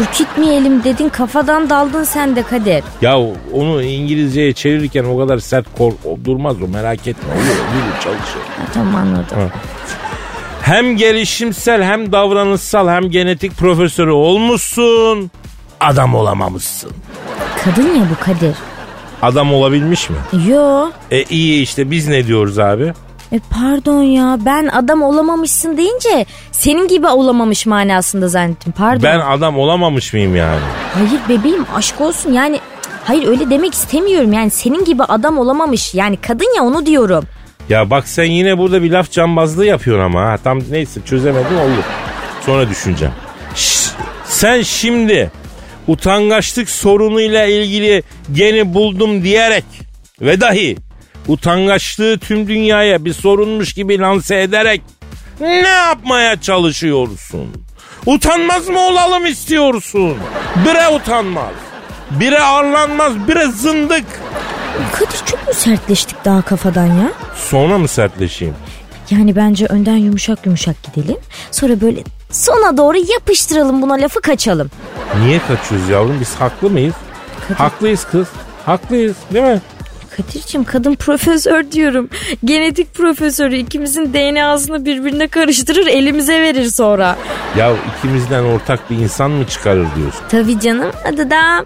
[0.00, 2.84] Ürkütmeyelim dedin kafadan daldın sen de Kadir.
[3.02, 3.18] Ya
[3.52, 7.34] onu İngilizceye çevirirken o kadar sert kork durmaz o merak etme.
[7.34, 8.40] Olur, olur çalışır.
[8.56, 9.50] Ha, tamam anladım.
[10.62, 15.30] Hem gelişimsel hem davranışsal hem genetik profesörü olmuşsun.
[15.82, 16.90] Adam olamamışsın.
[17.64, 18.56] Kadın ya bu Kadir.
[19.22, 20.16] Adam olabilmiş mi?
[20.48, 20.88] Yo.
[21.10, 22.92] E iyi işte biz ne diyoruz abi?
[23.32, 29.02] E pardon ya ben adam olamamışsın deyince senin gibi olamamış manasında zannettim pardon.
[29.02, 30.60] Ben adam olamamış mıyım yani?
[30.94, 32.60] Hayır bebeğim aşk olsun yani
[33.04, 37.24] hayır öyle demek istemiyorum yani senin gibi adam olamamış yani kadın ya onu diyorum.
[37.68, 40.36] Ya bak sen yine burada bir laf cambazlığı yapıyorsun ama ha.
[40.44, 41.84] Tam neyse çözemedim olur.
[42.46, 43.14] Sonra düşüneceğim.
[43.54, 43.88] Şş,
[44.24, 45.30] sen şimdi
[45.88, 49.64] utangaçlık sorunuyla ilgili geni buldum diyerek
[50.20, 50.76] ve dahi
[51.28, 54.82] utangaçlığı tüm dünyaya bir sorunmuş gibi lanse ederek
[55.40, 57.48] ne yapmaya çalışıyorsun?
[58.06, 60.16] Utanmaz mı olalım istiyorsun?
[60.64, 61.52] Bire utanmaz.
[62.10, 64.04] Bire arlanmaz, bire zındık.
[64.92, 67.12] Kadir çok mu sertleştik daha kafadan ya?
[67.36, 68.54] Sonra mı sertleşeyim?
[69.10, 71.16] Yani bence önden yumuşak yumuşak gidelim.
[71.50, 72.00] Sonra böyle
[72.32, 74.70] sona doğru yapıştıralım buna lafı kaçalım.
[75.24, 76.16] Niye kaçıyoruz yavrum?
[76.20, 76.94] Biz haklı mıyız?
[77.48, 78.26] Kadir- Haklıyız kız.
[78.66, 79.60] Haklıyız değil mi?
[80.16, 82.08] Kadir'cim kadın profesör diyorum.
[82.44, 87.16] Genetik profesörü ikimizin DNA'sını birbirine karıştırır elimize verir sonra.
[87.56, 90.20] Ya ikimizden ortak bir insan mı çıkarır diyorsun?
[90.28, 91.64] Tabii canım adı da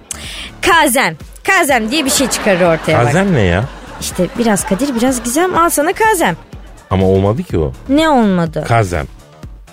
[0.63, 1.17] Kazem.
[1.45, 3.05] Kazem diye bir şey çıkarır ortaya bak.
[3.05, 3.65] Kazem ne ya?
[4.01, 6.37] İşte biraz Kadir biraz Gizem al sana Kazem.
[6.91, 7.73] Ama olmadı ki o.
[7.89, 8.65] Ne olmadı?
[8.69, 9.07] Kazem.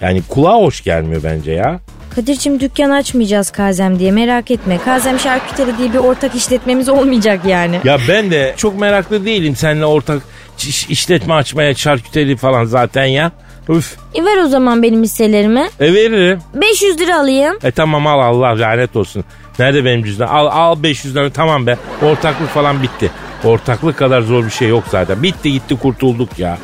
[0.01, 1.79] Yani kulağa hoş gelmiyor bence ya.
[2.15, 4.77] Kadir'cim dükkan açmayacağız Kazem diye merak etme.
[4.85, 7.79] Kazem Şarküteri diye bir ortak işletmemiz olmayacak yani.
[7.83, 10.21] Ya ben de çok meraklı değilim seninle ortak
[10.59, 13.31] iş- işletme açmaya çarküteri falan zaten ya.
[13.69, 13.95] Üf.
[14.15, 15.67] E ver o zaman benim hisselerimi.
[15.79, 16.39] E veririm.
[16.53, 17.57] 500 lira alayım.
[17.63, 19.23] E tamam al Allah lanet olsun.
[19.59, 20.27] Nerede benim cüzdan?
[20.27, 21.77] Al al 500 lira tamam be.
[22.01, 23.11] Ortaklık falan bitti.
[23.43, 25.23] Ortaklık kadar zor bir şey yok zaten.
[25.23, 26.57] Bitti gitti kurtulduk ya.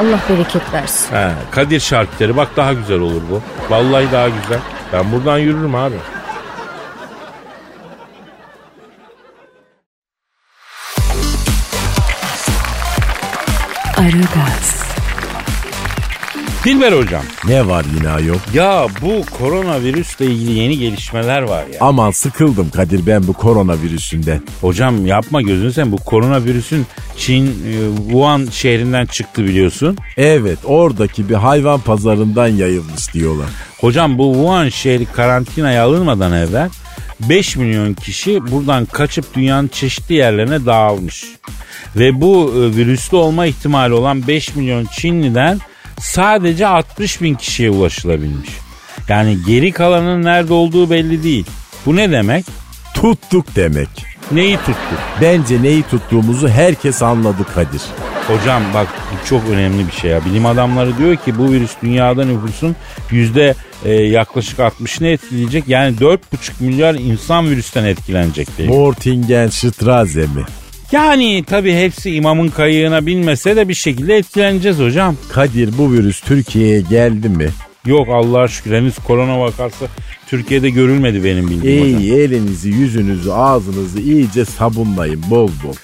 [0.00, 1.14] Allah bereket versin.
[1.14, 3.42] He, Kadir şarküteri bak daha güzel olur bu.
[3.70, 4.58] Vallahi daha güzel.
[4.92, 5.96] Ben buradan yürürüm abi.
[13.96, 14.83] Aragaz,
[16.64, 17.22] Dilber hocam.
[17.46, 18.36] Ne var yine ayol?
[18.54, 21.78] Ya bu koronavirüsle ilgili yeni gelişmeler var ya.
[21.80, 24.42] Aman sıkıldım Kadir ben bu koronavirüsünden.
[24.60, 29.98] Hocam yapma gözünü sen bu koronavirüsün Çin e, Wuhan şehrinden çıktı biliyorsun.
[30.16, 33.48] Evet oradaki bir hayvan pazarından yayılmış diyorlar.
[33.80, 36.70] Hocam bu Wuhan şehri karantinaya alınmadan evvel
[37.20, 41.24] 5 milyon kişi buradan kaçıp dünyanın çeşitli yerlerine dağılmış.
[41.96, 45.60] Ve bu e, virüslü olma ihtimali olan 5 milyon Çinliden
[46.00, 48.50] sadece 60 bin kişiye ulaşılabilmiş.
[49.08, 51.46] Yani geri kalanın nerede olduğu belli değil.
[51.86, 52.44] Bu ne demek?
[52.94, 53.88] Tuttuk demek.
[54.32, 54.98] Neyi tuttuk?
[55.20, 57.82] Bence neyi tuttuğumuzu herkes anladı Kadir.
[58.26, 60.24] Hocam bak bu çok önemli bir şey ya.
[60.24, 62.76] Bilim adamları diyor ki bu virüs dünyada nüfusun
[63.10, 63.54] yüzde
[63.84, 65.68] e, yaklaşık 60'ını etkileyecek.
[65.68, 66.18] Yani 4,5
[66.60, 68.68] milyar insan virüsten etkilenecek diye.
[68.68, 70.44] Mortingen Strasse mi?
[70.94, 75.16] Yani tabii hepsi imamın kayığına binmese de bir şekilde etkileneceğiz hocam.
[75.32, 77.48] Kadir bu virüs Türkiye'ye geldi mi?
[77.86, 79.86] Yok Allah'a şükür henüz korona vakası
[80.26, 82.00] Türkiye'de görülmedi benim bildiğim hocam.
[82.00, 85.74] İyi elinizi, yüzünüzü, ağzınızı iyice sabunlayın bol bol.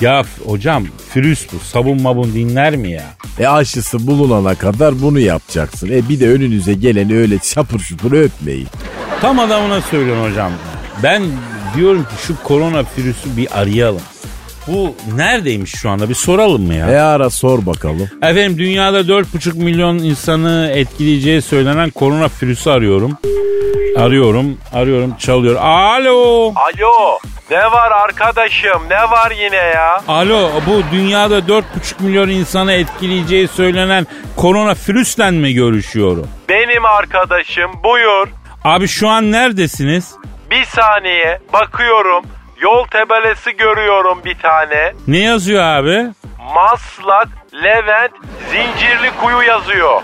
[0.00, 3.04] Ya hocam virüs bu sabun mabun dinler mi ya?
[3.38, 5.92] E aşısı bulunana kadar bunu yapacaksın.
[5.92, 8.68] E bir de önünüze geleni öyle çapır çupur öpmeyin.
[9.20, 10.52] Tam adamına söylüyorsun hocam.
[11.02, 11.22] Ben
[11.76, 14.02] diyorum ki şu korona virüsü bir arayalım.
[14.66, 16.90] Bu neredeymiş şu anda bir soralım mı ya?
[16.90, 18.08] E ara sor bakalım.
[18.22, 23.18] Efendim dünyada 4,5 milyon insanı etkileyeceği söylenen korona virüsü arıyorum.
[23.96, 25.56] Arıyorum, arıyorum, çalıyor.
[25.56, 26.52] Alo.
[26.56, 27.18] Alo
[27.50, 30.00] ne var arkadaşım ne var yine ya?
[30.08, 31.62] Alo bu dünyada 4,5
[32.00, 36.28] milyon insanı etkileyeceği söylenen korona virüsle mi görüşüyorum?
[36.48, 38.28] Benim arkadaşım buyur.
[38.64, 40.14] Abi şu an neredesiniz?
[40.50, 42.24] Bir saniye bakıyorum
[42.60, 44.92] yol tabelası görüyorum bir tane.
[45.08, 46.06] Ne yazıyor abi?
[46.54, 47.28] Maslak,
[47.64, 48.12] Levent,
[48.50, 50.02] Zincirli Kuyu yazıyor.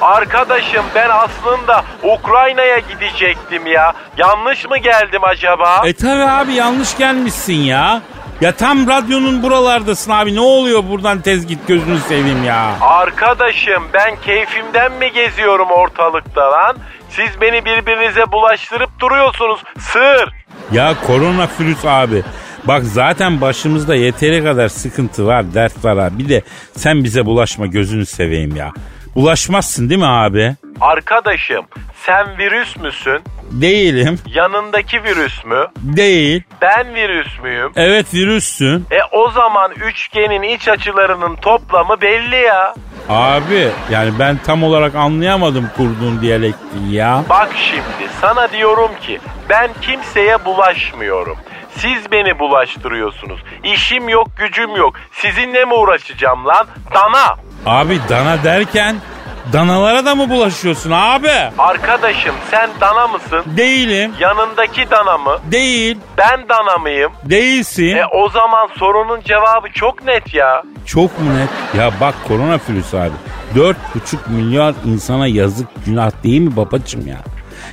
[0.00, 3.92] Arkadaşım ben aslında Ukrayna'ya gidecektim ya.
[4.16, 5.82] Yanlış mı geldim acaba?
[5.86, 8.02] E tabi abi yanlış gelmişsin ya.
[8.40, 12.70] Ya tam radyonun buralardasın abi ne oluyor buradan tez git gözünü seveyim ya.
[12.80, 16.76] Arkadaşım ben keyfimden mi geziyorum ortalıkta lan?
[17.10, 19.62] Siz beni birbirinize bulaştırıp duruyorsunuz.
[19.78, 20.41] Sır.
[20.72, 22.22] Ya korona virüs abi.
[22.64, 26.18] Bak zaten başımızda yeteri kadar sıkıntı var, dert var abi.
[26.18, 26.42] Bir de
[26.76, 28.72] sen bize bulaşma gözünü seveyim ya.
[29.14, 30.54] Bulaşmazsın değil mi abi?
[30.80, 31.64] Arkadaşım
[32.06, 33.20] sen virüs müsün?
[33.50, 34.18] Değilim.
[34.26, 35.66] Yanındaki virüs mü?
[35.76, 36.42] Değil.
[36.62, 37.72] Ben virüs müyüm?
[37.76, 38.86] Evet virüssün.
[38.90, 42.74] E o zaman üçgenin iç açılarının toplamı belli ya.
[43.12, 47.24] Abi yani ben tam olarak anlayamadım kurduğun diyalektiği ya.
[47.28, 51.36] Bak şimdi sana diyorum ki ben kimseye bulaşmıyorum.
[51.76, 53.40] Siz beni bulaştırıyorsunuz.
[53.64, 54.94] İşim yok gücüm yok.
[55.12, 56.66] Sizinle mi uğraşacağım lan?
[56.94, 57.36] Dana.
[57.66, 58.96] Abi dana derken
[59.52, 61.30] danalara da mı bulaşıyorsun abi?
[61.58, 63.42] Arkadaşım sen dana mısın?
[63.46, 64.12] Değilim.
[64.20, 65.38] Yanındaki dana mı?
[65.50, 65.98] Değil.
[66.18, 67.12] Ben dana mıyım?
[67.24, 67.96] Değilsin.
[67.96, 70.62] E o zaman sorunun cevabı çok net ya.
[70.86, 71.48] Çok mu net?
[71.78, 73.12] Ya bak korona virüsü abi.
[73.56, 73.74] 4,5
[74.28, 77.16] milyar insana yazık günah değil mi babacım ya?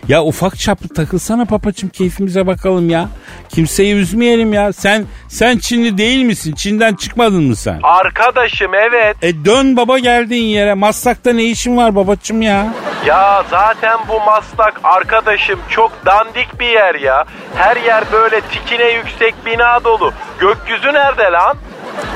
[0.09, 3.09] Ya ufak çaplı takılsana papacım keyfimize bakalım ya.
[3.49, 4.73] Kimseyi üzmeyelim ya.
[4.73, 6.53] Sen sen Çinli değil misin?
[6.53, 7.79] Çin'den çıkmadın mı sen?
[7.83, 9.17] Arkadaşım evet.
[9.21, 10.73] E dön baba geldiğin yere.
[10.73, 12.73] Maslak'ta ne işin var babacım ya?
[13.05, 17.25] Ya zaten bu maslak arkadaşım çok dandik bir yer ya.
[17.55, 20.13] Her yer böyle tikine yüksek bina dolu.
[20.39, 21.57] Gökyüzü nerede lan?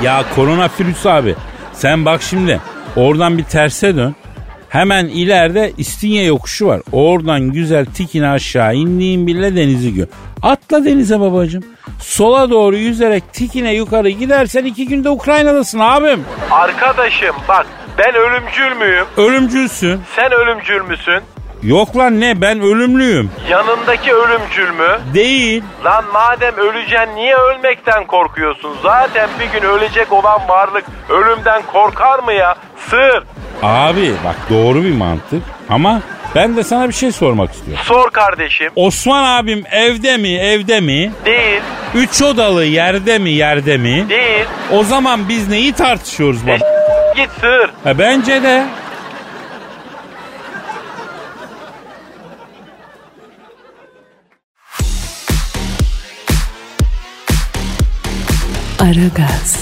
[0.04, 1.36] Ya korona virüsü abi.
[1.74, 2.62] Sen bak şimdi
[2.96, 4.16] oradan bir terse dön.
[4.74, 6.82] Hemen ileride İstinye yokuşu var.
[6.92, 10.08] Oradan güzel tikine aşağı indiğin bile denizi gör.
[10.42, 11.64] Atla denize babacım.
[12.00, 16.26] Sola doğru yüzerek tikine yukarı gidersen iki günde Ukrayna'dasın abim.
[16.52, 17.66] Arkadaşım bak
[17.98, 19.06] ben ölümcül müyüm?
[19.18, 20.02] Ölümcülsün.
[20.16, 21.22] Sen ölümcül müsün?
[21.64, 23.32] Yok lan ne ben ölümlüyüm.
[23.50, 25.00] Yanındaki ölümcül mü?
[25.14, 25.64] Değil.
[25.86, 28.76] Lan madem öleceksin niye ölmekten korkuyorsun?
[28.84, 32.56] Zaten bir gün ölecek olan varlık ölümden korkar mı ya?
[32.90, 33.24] Sır.
[33.64, 36.02] Abi bak doğru bir mantık ama
[36.36, 37.84] ben de sana bir şey sormak istiyorum.
[37.88, 38.72] Sor kardeşim.
[38.76, 41.12] Osman abim evde mi evde mi?
[41.26, 41.62] Değil.
[41.96, 44.10] Üç odalı yerde mi yerde mi?
[44.10, 44.46] Değil.
[44.72, 46.66] O zaman biz neyi tartışıyoruz E, baba?
[47.16, 47.70] git sır.
[47.84, 48.66] Ha, bence de.
[58.84, 59.58] Aragaz,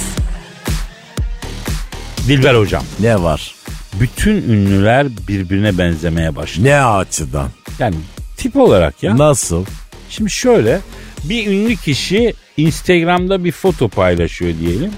[2.28, 2.84] Dilber hocam.
[3.00, 3.56] Ne var?
[4.00, 6.66] Bütün ünlüler birbirine benzemeye başladı.
[6.68, 7.50] Ne açıdan?
[7.80, 7.96] Yani
[8.38, 9.18] tip olarak ya.
[9.18, 9.66] Nasıl?
[10.10, 10.80] Şimdi şöyle
[11.24, 14.92] bir ünlü kişi Instagram'da bir foto paylaşıyor diyelim.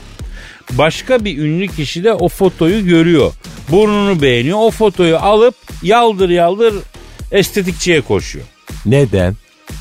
[0.72, 3.32] Başka bir ünlü kişi de o fotoyu görüyor.
[3.72, 4.58] Burnunu beğeniyor.
[4.62, 6.76] O fotoyu alıp yaldır yaldır
[7.32, 8.46] estetikçiye koşuyor.
[8.86, 9.36] Neden?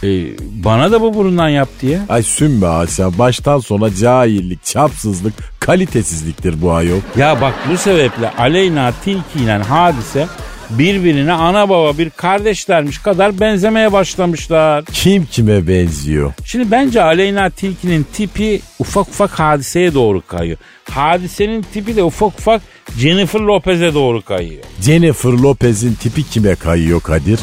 [0.05, 0.25] Ee,
[0.65, 2.01] bana da bu burundan yap diye.
[2.09, 6.99] Ay sümme aşağı baştan sona cahillik, çapsızlık, kalitesizliktir bu ayol.
[7.17, 10.27] Ya bak bu sebeple Aleyna Tilki ile Hadise
[10.71, 14.85] birbirine ana baba bir kardeşlermiş kadar benzemeye başlamışlar.
[14.85, 16.33] Kim kime benziyor?
[16.45, 20.59] Şimdi bence Aleyna Tilki'nin tipi ufak ufak hadiseye doğru kayıyor.
[20.91, 22.63] Hadisenin tipi de ufak ufak
[22.99, 24.63] Jennifer Lopez'e doğru kayıyor.
[24.81, 27.41] Jennifer Lopez'in tipi kime kayıyor Kadir?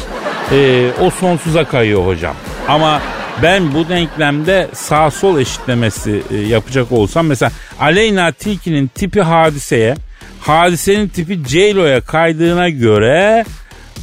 [0.52, 2.34] Ee, o sonsuza kayıyor hocam.
[2.68, 3.00] Ama
[3.42, 9.94] ben bu denklemde sağ sol eşitlemesi e, yapacak olsam mesela Aleyna Tilki'nin tipi hadiseye,
[10.40, 13.44] hadisenin tipi J-Lo'ya kaydığına göre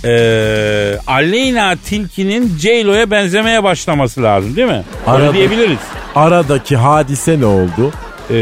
[0.06, 0.12] e,
[1.08, 4.84] Aleyna Tilki'nin J-Lo'ya benzemeye başlaması lazım değil mi?
[5.08, 5.78] Öyle Arada- diyebiliriz.
[6.16, 7.92] Aradaki hadise ne oldu?
[8.32, 8.36] Ee,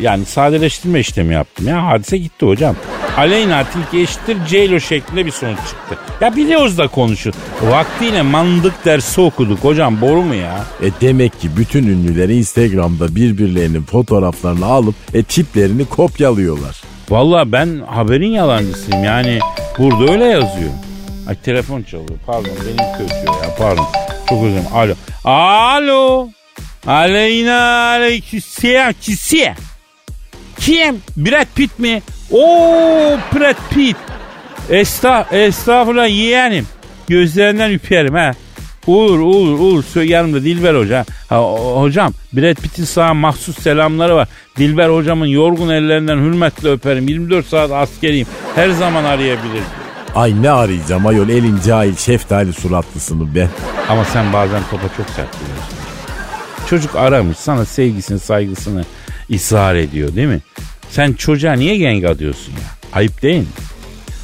[0.00, 1.86] yani sadeleştirme işlemi yaptım ya.
[1.86, 2.76] Hadise gitti hocam.
[3.16, 5.98] Aleyna Tilki eşittir J-Lo şeklinde bir sonuç çıktı.
[6.20, 7.32] Ya biliyoruz da konuşur.
[7.62, 10.64] Vaktiyle mandık dersi okuduk hocam boru mu ya?
[10.82, 16.82] E demek ki bütün ünlüler Instagram'da birbirlerinin fotoğraflarını alıp e tiplerini kopyalıyorlar.
[17.10, 19.38] Vallahi ben haberin yalancısıyım yani
[19.78, 20.70] burada öyle yazıyor.
[21.28, 23.86] Ay telefon çalıyor pardon benim kötü ya pardon.
[24.28, 24.66] Çok özür dilerim.
[24.74, 24.94] Alo.
[25.24, 26.28] Alo.
[26.86, 29.54] Aleyna aleyküsselam kisiye.
[30.58, 30.96] Kim?
[31.16, 32.02] Brad Pitt mi?
[32.30, 33.96] Oo Brad Pitt.
[34.70, 36.66] Esta, estağfurullah yeğenim.
[37.08, 38.30] Gözlerinden üperim ha.
[38.86, 39.84] Olur olur olur.
[39.94, 41.04] Sö- Yanımda Dilber Hoca.
[41.28, 41.36] Ha,
[41.74, 44.28] hocam Brad Pitt'in sana mahsus selamları var.
[44.58, 47.08] Dilber hocamın yorgun ellerinden hürmetle öperim.
[47.08, 48.26] 24 saat askeriyim.
[48.54, 49.62] Her zaman arayabilir.
[50.14, 53.48] Ay ne arayacağım ayol elin cahil şeftali suratlısını be.
[53.88, 55.81] Ama sen bazen topa çok sert giriyorsun.
[56.72, 58.84] Çocuk aramış sana sevgisini saygısını
[59.34, 60.40] ısrar ediyor değil mi?
[60.90, 62.90] Sen çocuğa niye gang atıyorsun ya?
[62.92, 63.46] Ayıp değil mi?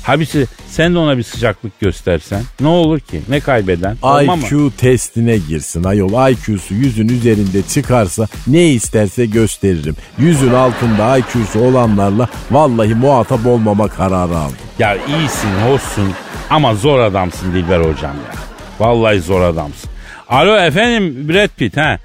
[0.03, 3.21] Habisi sen de ona bir sıcaklık göstersen ne olur ki?
[3.29, 3.97] Ne kaybeden?
[4.03, 4.43] Olma mı?
[4.47, 6.31] IQ testine girsin ayol.
[6.31, 9.97] IQ'su yüzün üzerinde çıkarsa ne isterse gösteririm.
[10.19, 14.57] Yüzün altında IQ'su olanlarla vallahi muhatap olmama kararı aldım.
[14.79, 16.13] Ya iyisin, hoşsun
[16.51, 18.35] ama zor adamsın Dilber hocam ya.
[18.79, 19.91] Vallahi zor adamsın.
[20.29, 21.99] Alo efendim Brad Pitt ha.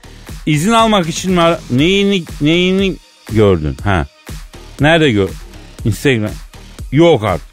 [0.46, 2.96] İzin almak için mi ara- neyini, neyini
[3.32, 4.06] gördün ha?
[4.80, 5.30] Nerede gör?
[5.86, 6.32] Instagram.
[6.92, 7.48] Yok artık.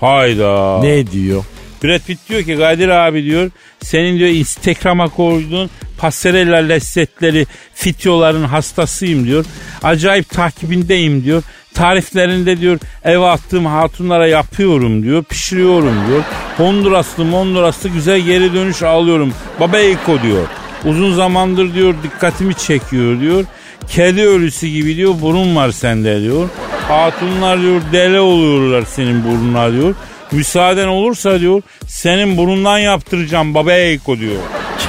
[0.00, 0.78] Hayda.
[0.82, 1.44] Ne diyor?
[1.84, 3.50] Brad Pitt diyor ki Kadir abi diyor
[3.82, 9.44] senin diyor Instagram'a koyduğun pasarella lezzetleri fityoların hastasıyım diyor.
[9.82, 11.42] Acayip takibindeyim diyor.
[11.74, 15.24] Tariflerinde diyor eve attığım hatunlara yapıyorum diyor.
[15.24, 16.22] Pişiriyorum diyor.
[16.56, 19.32] Honduraslı Honduraslı güzel geri dönüş alıyorum.
[19.60, 20.46] Baba Eko diyor.
[20.84, 23.44] Uzun zamandır diyor dikkatimi çekiyor diyor.
[23.88, 26.48] Kedi ölüsü gibi diyor burun var sende diyor.
[26.88, 29.94] Hatunlar diyor dele oluyorlar senin burnuna diyor.
[30.32, 34.36] Müsaaden olursa diyor senin burundan yaptıracağım baba Eko diyor.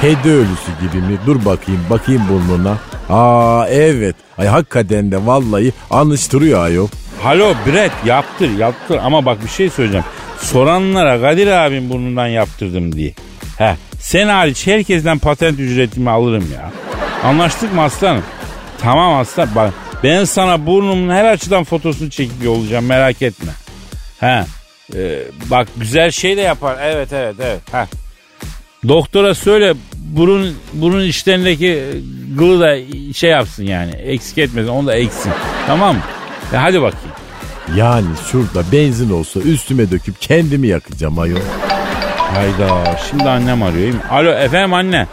[0.02, 1.18] Kedi ölüsü gibi mi?
[1.26, 2.78] Dur bakayım bakayım burnuna.
[3.10, 4.16] Aa evet.
[4.38, 6.88] Ay hakikaten de vallahi anıştırıyor ayol.
[7.22, 10.06] Halo Brett yaptır yaptır ama bak bir şey söyleyeceğim.
[10.42, 13.14] Soranlara Kadir abim burnundan yaptırdım diye.
[13.58, 13.76] He
[14.08, 16.72] sen hariç herkesten patent ücretimi alırım ya.
[17.24, 18.24] Anlaştık mı aslanım?
[18.82, 23.52] Tamam aslan bak ben sana burnumun her açıdan fotosunu çekip yollayacağım merak etme.
[24.20, 24.44] He
[24.96, 27.62] e, bak güzel şey de yapar evet evet evet.
[27.72, 27.86] He.
[28.88, 31.84] Doktora söyle burun burun içlerindeki
[32.38, 32.78] gılı da
[33.14, 35.32] şey yapsın yani eksik etmesin onu da eksin
[35.68, 36.02] tamam mı?
[36.54, 37.16] E hadi bakayım.
[37.76, 41.40] Yani şurada benzin olsa üstüme döküp kendimi yakacağım ayol.
[42.34, 43.82] Hayda şimdi annem arıyor.
[43.82, 44.02] değil mi?
[44.12, 45.08] Alo efendim anne.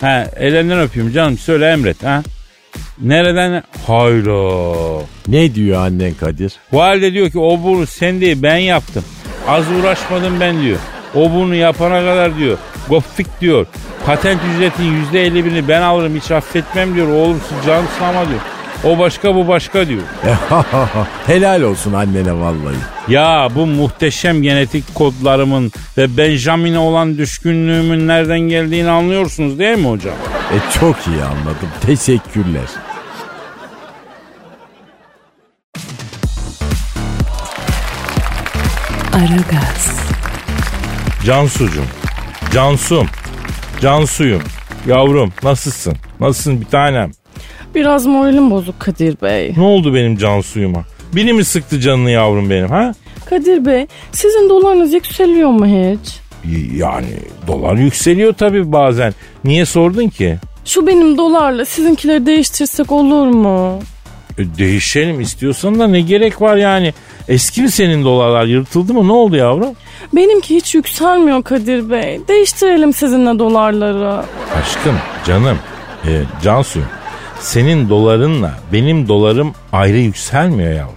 [0.00, 2.22] Ha ellerinden öpüyorum canım söyle emret ha.
[2.98, 3.62] Nereden?
[3.86, 5.02] Hayda.
[5.28, 6.52] Ne diyor annen Kadir?
[6.72, 9.04] Valide diyor ki o burnu sen değil ben yaptım.
[9.48, 10.78] Az uğraşmadım ben diyor.
[11.14, 12.58] O burnu yapana kadar diyor.
[12.88, 13.66] Gofik diyor.
[14.06, 17.08] Patent ücretin yüzde elli birini ben alırım hiç affetmem diyor.
[17.08, 18.40] Olursun can sınama diyor.
[18.84, 20.02] O başka bu başka diyor.
[21.26, 22.76] Helal olsun annene vallahi.
[23.08, 30.14] Ya bu muhteşem genetik kodlarımın ve Benjamin'e olan düşkünlüğümün nereden geldiğini anlıyorsunuz değil mi hocam?
[30.54, 31.68] E çok iyi anladım.
[31.86, 32.68] Teşekkürler.
[39.14, 40.00] Aragaz,
[41.24, 41.86] Cansucum.
[42.52, 43.08] Cansum.
[43.80, 44.42] Cansuyum.
[44.86, 45.96] Yavrum nasılsın?
[46.20, 47.10] Nasılsın bir tanem?
[47.74, 49.54] Biraz moralim bozuk Kadir Bey.
[49.56, 50.84] Ne oldu benim can suyuma?
[51.12, 52.92] Biri mi sıktı canını yavrum benim ha?
[53.30, 56.20] Kadir Bey sizin dolarınız yükseliyor mu hiç?
[56.76, 57.06] Yani
[57.46, 59.14] dolar yükseliyor tabii bazen.
[59.44, 60.38] Niye sordun ki?
[60.64, 63.78] Şu benim dolarla sizinkileri değiştirsek olur mu?
[64.38, 66.94] E, değişelim istiyorsan da ne gerek var yani?
[67.28, 69.74] Eski mi senin dolarlar yırtıldı mı ne oldu yavrum?
[70.12, 72.20] Benimki hiç yükselmiyor Kadir Bey.
[72.28, 74.22] Değiştirelim sizinle dolarları.
[74.60, 74.94] Aşkım
[75.26, 75.58] canım
[76.06, 76.80] e, Cansu
[77.40, 80.94] senin dolarınla benim dolarım ayrı yükselmiyor yavrum.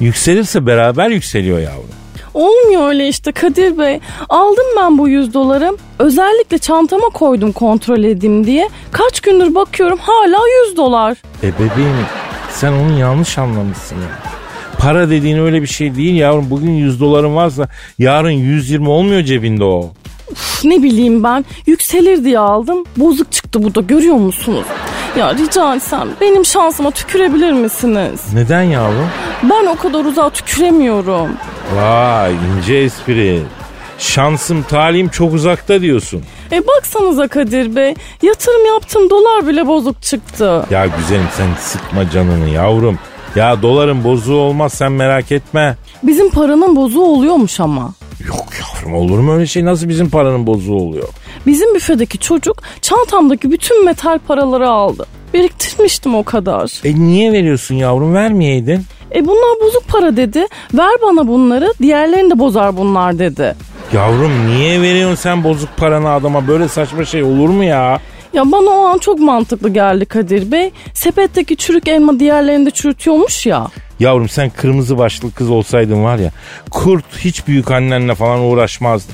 [0.00, 1.90] Yükselirse beraber yükseliyor yavrum.
[2.34, 4.00] Olmuyor öyle işte Kadir Bey.
[4.28, 5.76] Aldım ben bu 100 dolarım.
[5.98, 8.68] Özellikle çantama koydum kontrol edeyim diye.
[8.92, 10.38] Kaç gündür bakıyorum hala
[10.68, 11.16] 100 dolar.
[11.42, 11.96] E bebeğim
[12.50, 14.08] sen onu yanlış anlamışsın ya.
[14.78, 16.50] Para dediğin öyle bir şey değil yavrum.
[16.50, 17.68] Bugün 100 doların varsa
[17.98, 19.90] yarın 120 olmuyor cebinde o.
[20.32, 22.84] Üf, ne bileyim ben yükselir diye aldım.
[22.96, 24.64] Bozuk çıktı bu da görüyor musunuz?
[25.18, 28.20] Ya rica etsem benim şansıma tükürebilir misiniz?
[28.34, 29.08] Neden yavrum?
[29.42, 31.28] Ben o kadar uzağa tüküremiyorum.
[31.76, 33.42] Vay ince espri.
[33.98, 36.22] Şansım talim çok uzakta diyorsun.
[36.52, 40.64] E baksanıza Kadir Bey yatırım yaptım dolar bile bozuk çıktı.
[40.70, 42.98] Ya güzelim sen sıkma canını yavrum.
[43.36, 45.76] Ya doların bozuğu olmaz sen merak etme.
[46.02, 47.92] Bizim paranın bozuğu oluyormuş ama.
[48.28, 51.08] Yok yavrum olur mu öyle şey nasıl bizim paranın bozuğu oluyor?
[51.46, 55.06] Bizim büfedeki çocuk çantamdaki bütün metal paraları aldı.
[55.34, 56.80] Biriktirmiştim o kadar.
[56.84, 58.82] E niye veriyorsun yavrum vermeyeydin?
[59.14, 60.46] E bunlar bozuk para dedi.
[60.74, 63.54] Ver bana bunları diğerlerini de bozar bunlar dedi.
[63.92, 68.00] Yavrum niye veriyorsun sen bozuk paranı adama böyle saçma şey olur mu ya?
[68.32, 70.70] Ya bana o an çok mantıklı geldi Kadir Bey.
[70.94, 73.66] Sepetteki çürük elma diğerlerini de çürütüyormuş ya.
[74.00, 76.30] Yavrum sen kırmızı başlı kız olsaydın var ya
[76.70, 79.12] kurt hiç büyük annenle falan uğraşmazdı.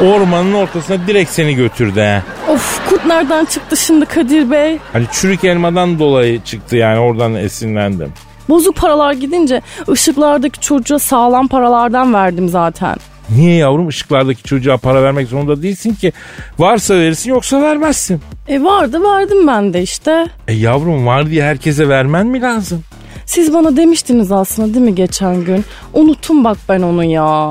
[0.00, 2.22] Ormanın ortasına direkt seni götürdü he.
[2.52, 4.78] Of kurt nereden çıktı şimdi Kadir Bey?
[4.92, 8.12] Hani çürük elmadan dolayı çıktı yani oradan esinlendim.
[8.48, 12.96] Bozuk paralar gidince ışıklardaki çocuğa sağlam paralardan verdim zaten.
[13.30, 16.12] Niye yavrum ışıklardaki çocuğa para vermek zorunda değilsin ki.
[16.58, 18.20] Varsa verirsin yoksa vermezsin.
[18.48, 20.26] E vardı verdim ben de işte.
[20.48, 22.84] E yavrum var diye herkese vermen mi lazım?
[23.26, 25.64] Siz bana demiştiniz aslında değil mi geçen gün?
[25.92, 27.50] Unuttum bak ben onu ya.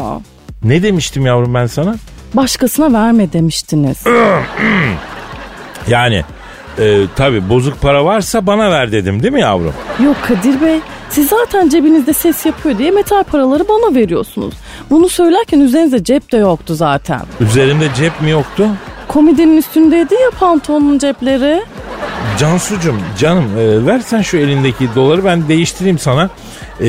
[0.63, 1.95] Ne demiştim yavrum ben sana?
[2.33, 4.03] Başkasına verme demiştiniz.
[5.87, 6.23] Yani
[6.79, 9.73] e, tabi bozuk para varsa bana ver dedim değil mi yavrum?
[10.03, 14.53] Yok Kadir Bey siz zaten cebinizde ses yapıyor diye metal paraları bana veriyorsunuz.
[14.89, 17.21] Bunu söylerken üzerinizde cep de yoktu zaten.
[17.39, 18.67] Üzerimde cep mi yoktu?
[19.07, 21.61] Komedinin üstündeydi ya pantolonun cepleri.
[22.39, 26.29] Cansucum canım e, versen şu elindeki doları ben değiştireyim sana.
[26.81, 26.87] E,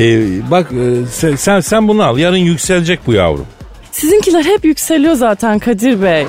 [0.51, 0.67] bak
[1.21, 3.45] e, sen sen bunu al yarın yükselecek bu yavrum.
[3.91, 6.27] Sizinkiler hep yükseliyor zaten Kadir Bey.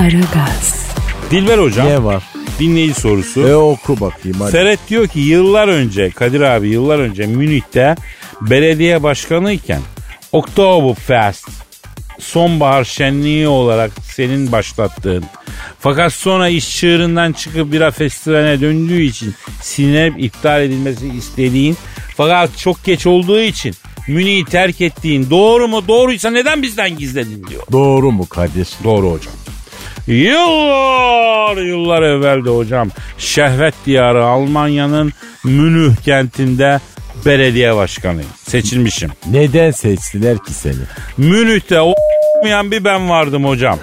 [0.00, 0.86] Aragaz,
[1.30, 2.22] Dilber hocam Ne var?
[2.58, 3.48] dinleyici sorusu.
[3.48, 4.52] E oku bakayım hadi.
[4.52, 7.96] Ferret diyor ki yıllar önce Kadir abi yıllar önce Münih'te
[8.40, 9.80] belediye başkanı iken
[10.32, 11.48] Oktoberfest
[12.18, 15.24] sonbahar şenliği olarak senin başlattığın
[15.80, 21.76] fakat sonra iş çığırından çıkıp bira festivaline döndüğü için sinirlenip iptal edilmesi istediğin
[22.16, 23.74] fakat çok geç olduğu için
[24.08, 27.62] Münih'i terk ettiğin doğru mu doğruysa neden bizden gizledin diyor.
[27.72, 28.68] Doğru mu Kadir?
[28.84, 29.32] Doğru hocam.
[30.10, 32.88] Yıllar yıllar evvelde hocam
[33.18, 35.12] şehvet diyarı Almanya'nın
[35.44, 36.80] Münih kentinde
[37.26, 38.30] belediye başkanıyım.
[38.48, 39.10] Seçilmişim.
[39.30, 40.74] Neden seçtiler ki seni?
[41.16, 43.78] Münih'te olmayan bir ben vardım hocam.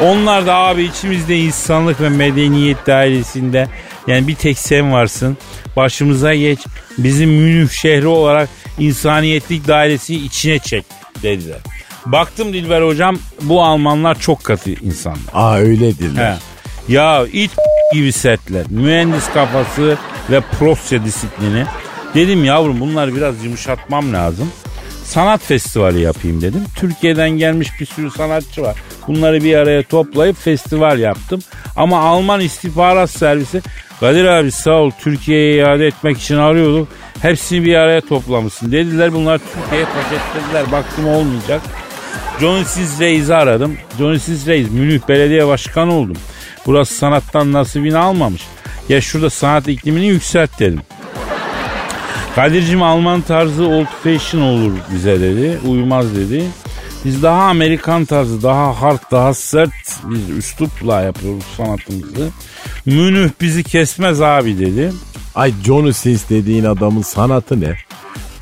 [0.00, 3.68] Onlar da abi içimizde insanlık ve medeniyet dairesinde
[4.06, 5.36] yani bir tek sen varsın.
[5.76, 6.58] Başımıza geç.
[6.98, 8.48] Bizim Münih şehri olarak
[8.78, 10.84] insaniyetlik dairesi içine çek
[11.22, 11.77] dediler.
[12.12, 15.20] Baktım Dilber hocam bu Almanlar çok katı insanlar.
[15.34, 16.32] Aa öyledirler.
[16.32, 16.36] He.
[16.92, 17.50] Ya it
[17.94, 19.98] gibi setler, mühendis kafası
[20.30, 21.64] ve prosya disiplini.
[22.14, 24.50] Dedim yavrum bunları biraz yumuşatmam lazım.
[25.04, 26.64] Sanat festivali yapayım dedim.
[26.76, 28.76] Türkiye'den gelmiş bir sürü sanatçı var.
[29.08, 31.40] Bunları bir araya toplayıp festival yaptım.
[31.76, 33.62] Ama Alman istihbarat servisi
[34.00, 36.88] Kadir abi sağ ol Türkiye'ye iade etmek için arıyorduk.
[37.22, 38.72] Hepsini bir araya toplamışsın.
[38.72, 40.72] Dediler bunlar Türkiye'ye paketlediler.
[40.72, 41.62] Baktım olmayacak.
[42.40, 43.76] Johnny Sis Reis'i aradım.
[43.98, 46.16] Johnny Sis Reis Münih Belediye Başkanı oldum.
[46.66, 48.42] Burası sanattan nasibini almamış.
[48.88, 50.80] Ya şurada sanat iklimini yükselt dedim.
[52.34, 55.58] Kadir'cim Alman tarzı old fashion olur bize dedi.
[55.66, 56.44] Uymaz dedi.
[57.04, 59.70] Biz daha Amerikan tarzı, daha hard, daha sert
[60.04, 62.28] bir üslupla yapıyoruz sanatımızı.
[62.86, 64.92] Münih bizi kesmez abi dedi.
[65.34, 67.76] Ay Johnny Sins dediğin adamın sanatı ne?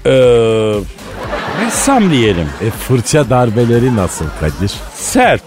[0.06, 0.74] Ee,
[1.66, 2.48] Ressam diyelim.
[2.66, 4.72] E fırça darbeleri nasıl Kadir?
[4.94, 5.42] Sert.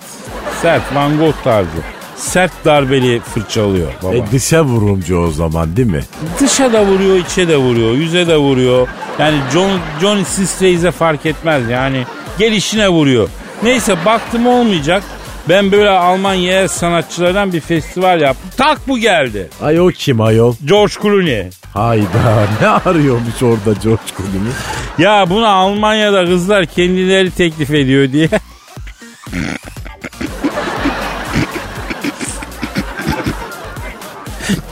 [0.62, 1.70] Sert Van Gogh tarzı.
[2.16, 4.16] Sert darbeli fırçalıyor baba.
[4.16, 6.04] E dışa vurumcu o zaman değil mi?
[6.40, 8.88] Dışa da vuruyor, içe de vuruyor, yüze de vuruyor.
[9.20, 12.04] Yani John, Johnny Sistrace'e fark etmez yani.
[12.40, 13.30] Gelişine vuruyor.
[13.64, 15.04] Neyse baktım olmayacak.
[15.50, 18.50] Ben böyle Alman yerel sanatçılardan bir festival yaptım.
[18.58, 19.50] Tak bu geldi.
[19.62, 20.56] Ay o kim ayol?
[20.66, 21.50] George Clooney.
[21.74, 24.52] Hayda ne arıyormuş orada George Clooney?
[24.98, 28.30] Ya buna Almanya'da kızlar kendileri teklif ediyor diye.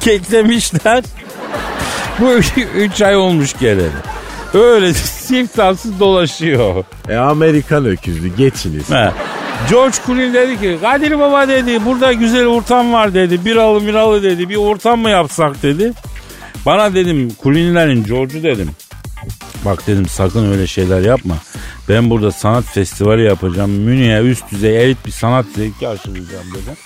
[0.01, 1.03] Keklemişler.
[2.20, 3.89] Bu üç, üç ay olmuş geleli.
[4.53, 4.93] Öyle
[5.28, 6.84] siftahsız dolaşıyor.
[7.09, 8.89] E Amerikan öküzü geçiniz.
[8.91, 9.11] He.
[9.70, 13.45] George Clooney dedi ki Kadir Baba dedi burada güzel ortam var dedi.
[13.45, 14.49] Biralı miralı dedi.
[14.49, 15.93] Bir ortam mı yapsak dedi.
[16.66, 18.70] Bana dedim Clooney'lerin George'u dedim.
[19.66, 21.36] Bak dedim sakın öyle şeyler yapma.
[21.89, 23.72] Ben burada sanat festivali yapacağım.
[23.72, 26.78] Münih'e üst düzey elit bir sanat zevki aşılayacağım dedim.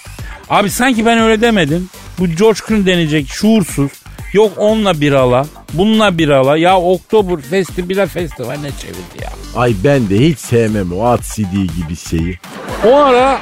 [0.49, 1.89] Abi sanki ben öyle demedim.
[2.19, 3.91] Bu George Clooney denecek şuursuz.
[4.33, 6.57] Yok onunla bir ala, bununla bir ala.
[6.57, 9.29] Ya Oktober Festival festival ne çevirdi ya.
[9.55, 12.39] Ay ben de hiç sevmem o at CD gibi şeyi.
[12.87, 13.39] O ara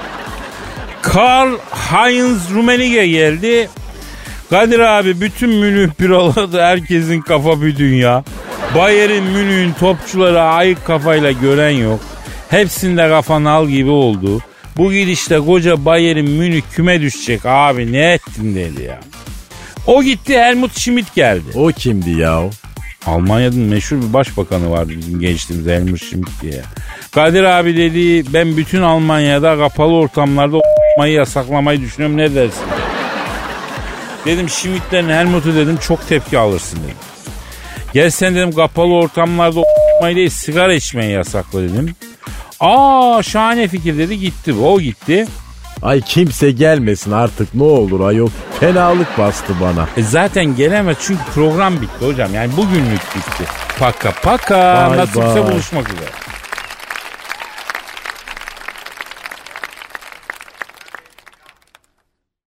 [1.01, 3.69] Karl Heinz Rummenigge geldi.
[4.49, 8.23] Kadir abi bütün Münih biraları herkesin kafa bir dünya.
[8.75, 11.99] Bayer'in Münih'in topçuları ayık kafayla gören yok.
[12.49, 14.41] Hepsinde kafa nal gibi oldu.
[14.77, 18.99] Bu gidişte koca Bayer'in Münih küme düşecek abi ne ettin dedi ya.
[19.89, 21.43] O gitti Helmut Schmidt geldi.
[21.55, 22.41] O kimdi ya?
[23.05, 26.61] Almanya'nın meşhur bir başbakanı vardı bizim gençliğimizde Helmut Schmidt diye.
[27.11, 32.63] Kadir abi dedi ben bütün Almanya'da kapalı ortamlarda o**mayı yasaklamayı düşünüyorum ne dersin?
[34.25, 36.97] Dedim Schmidt'lerin Helmut'u dedim çok tepki alırsın dedim.
[37.93, 41.95] Gel sen dedim kapalı ortamlarda o**mayı değil sigara içmeyi yasakla dedim.
[42.59, 45.27] Aa şahane fikir dedi gitti o gitti.
[45.81, 48.29] Ay kimse gelmesin artık ne olur ayol.
[48.59, 49.87] Fenalık bastı bana.
[49.97, 53.43] E zaten gelemez çünkü program bitti hocam yani bugünlük bitti.
[53.79, 55.51] Paka paka Bye nasipse bye.
[55.51, 56.09] buluşmak üzere.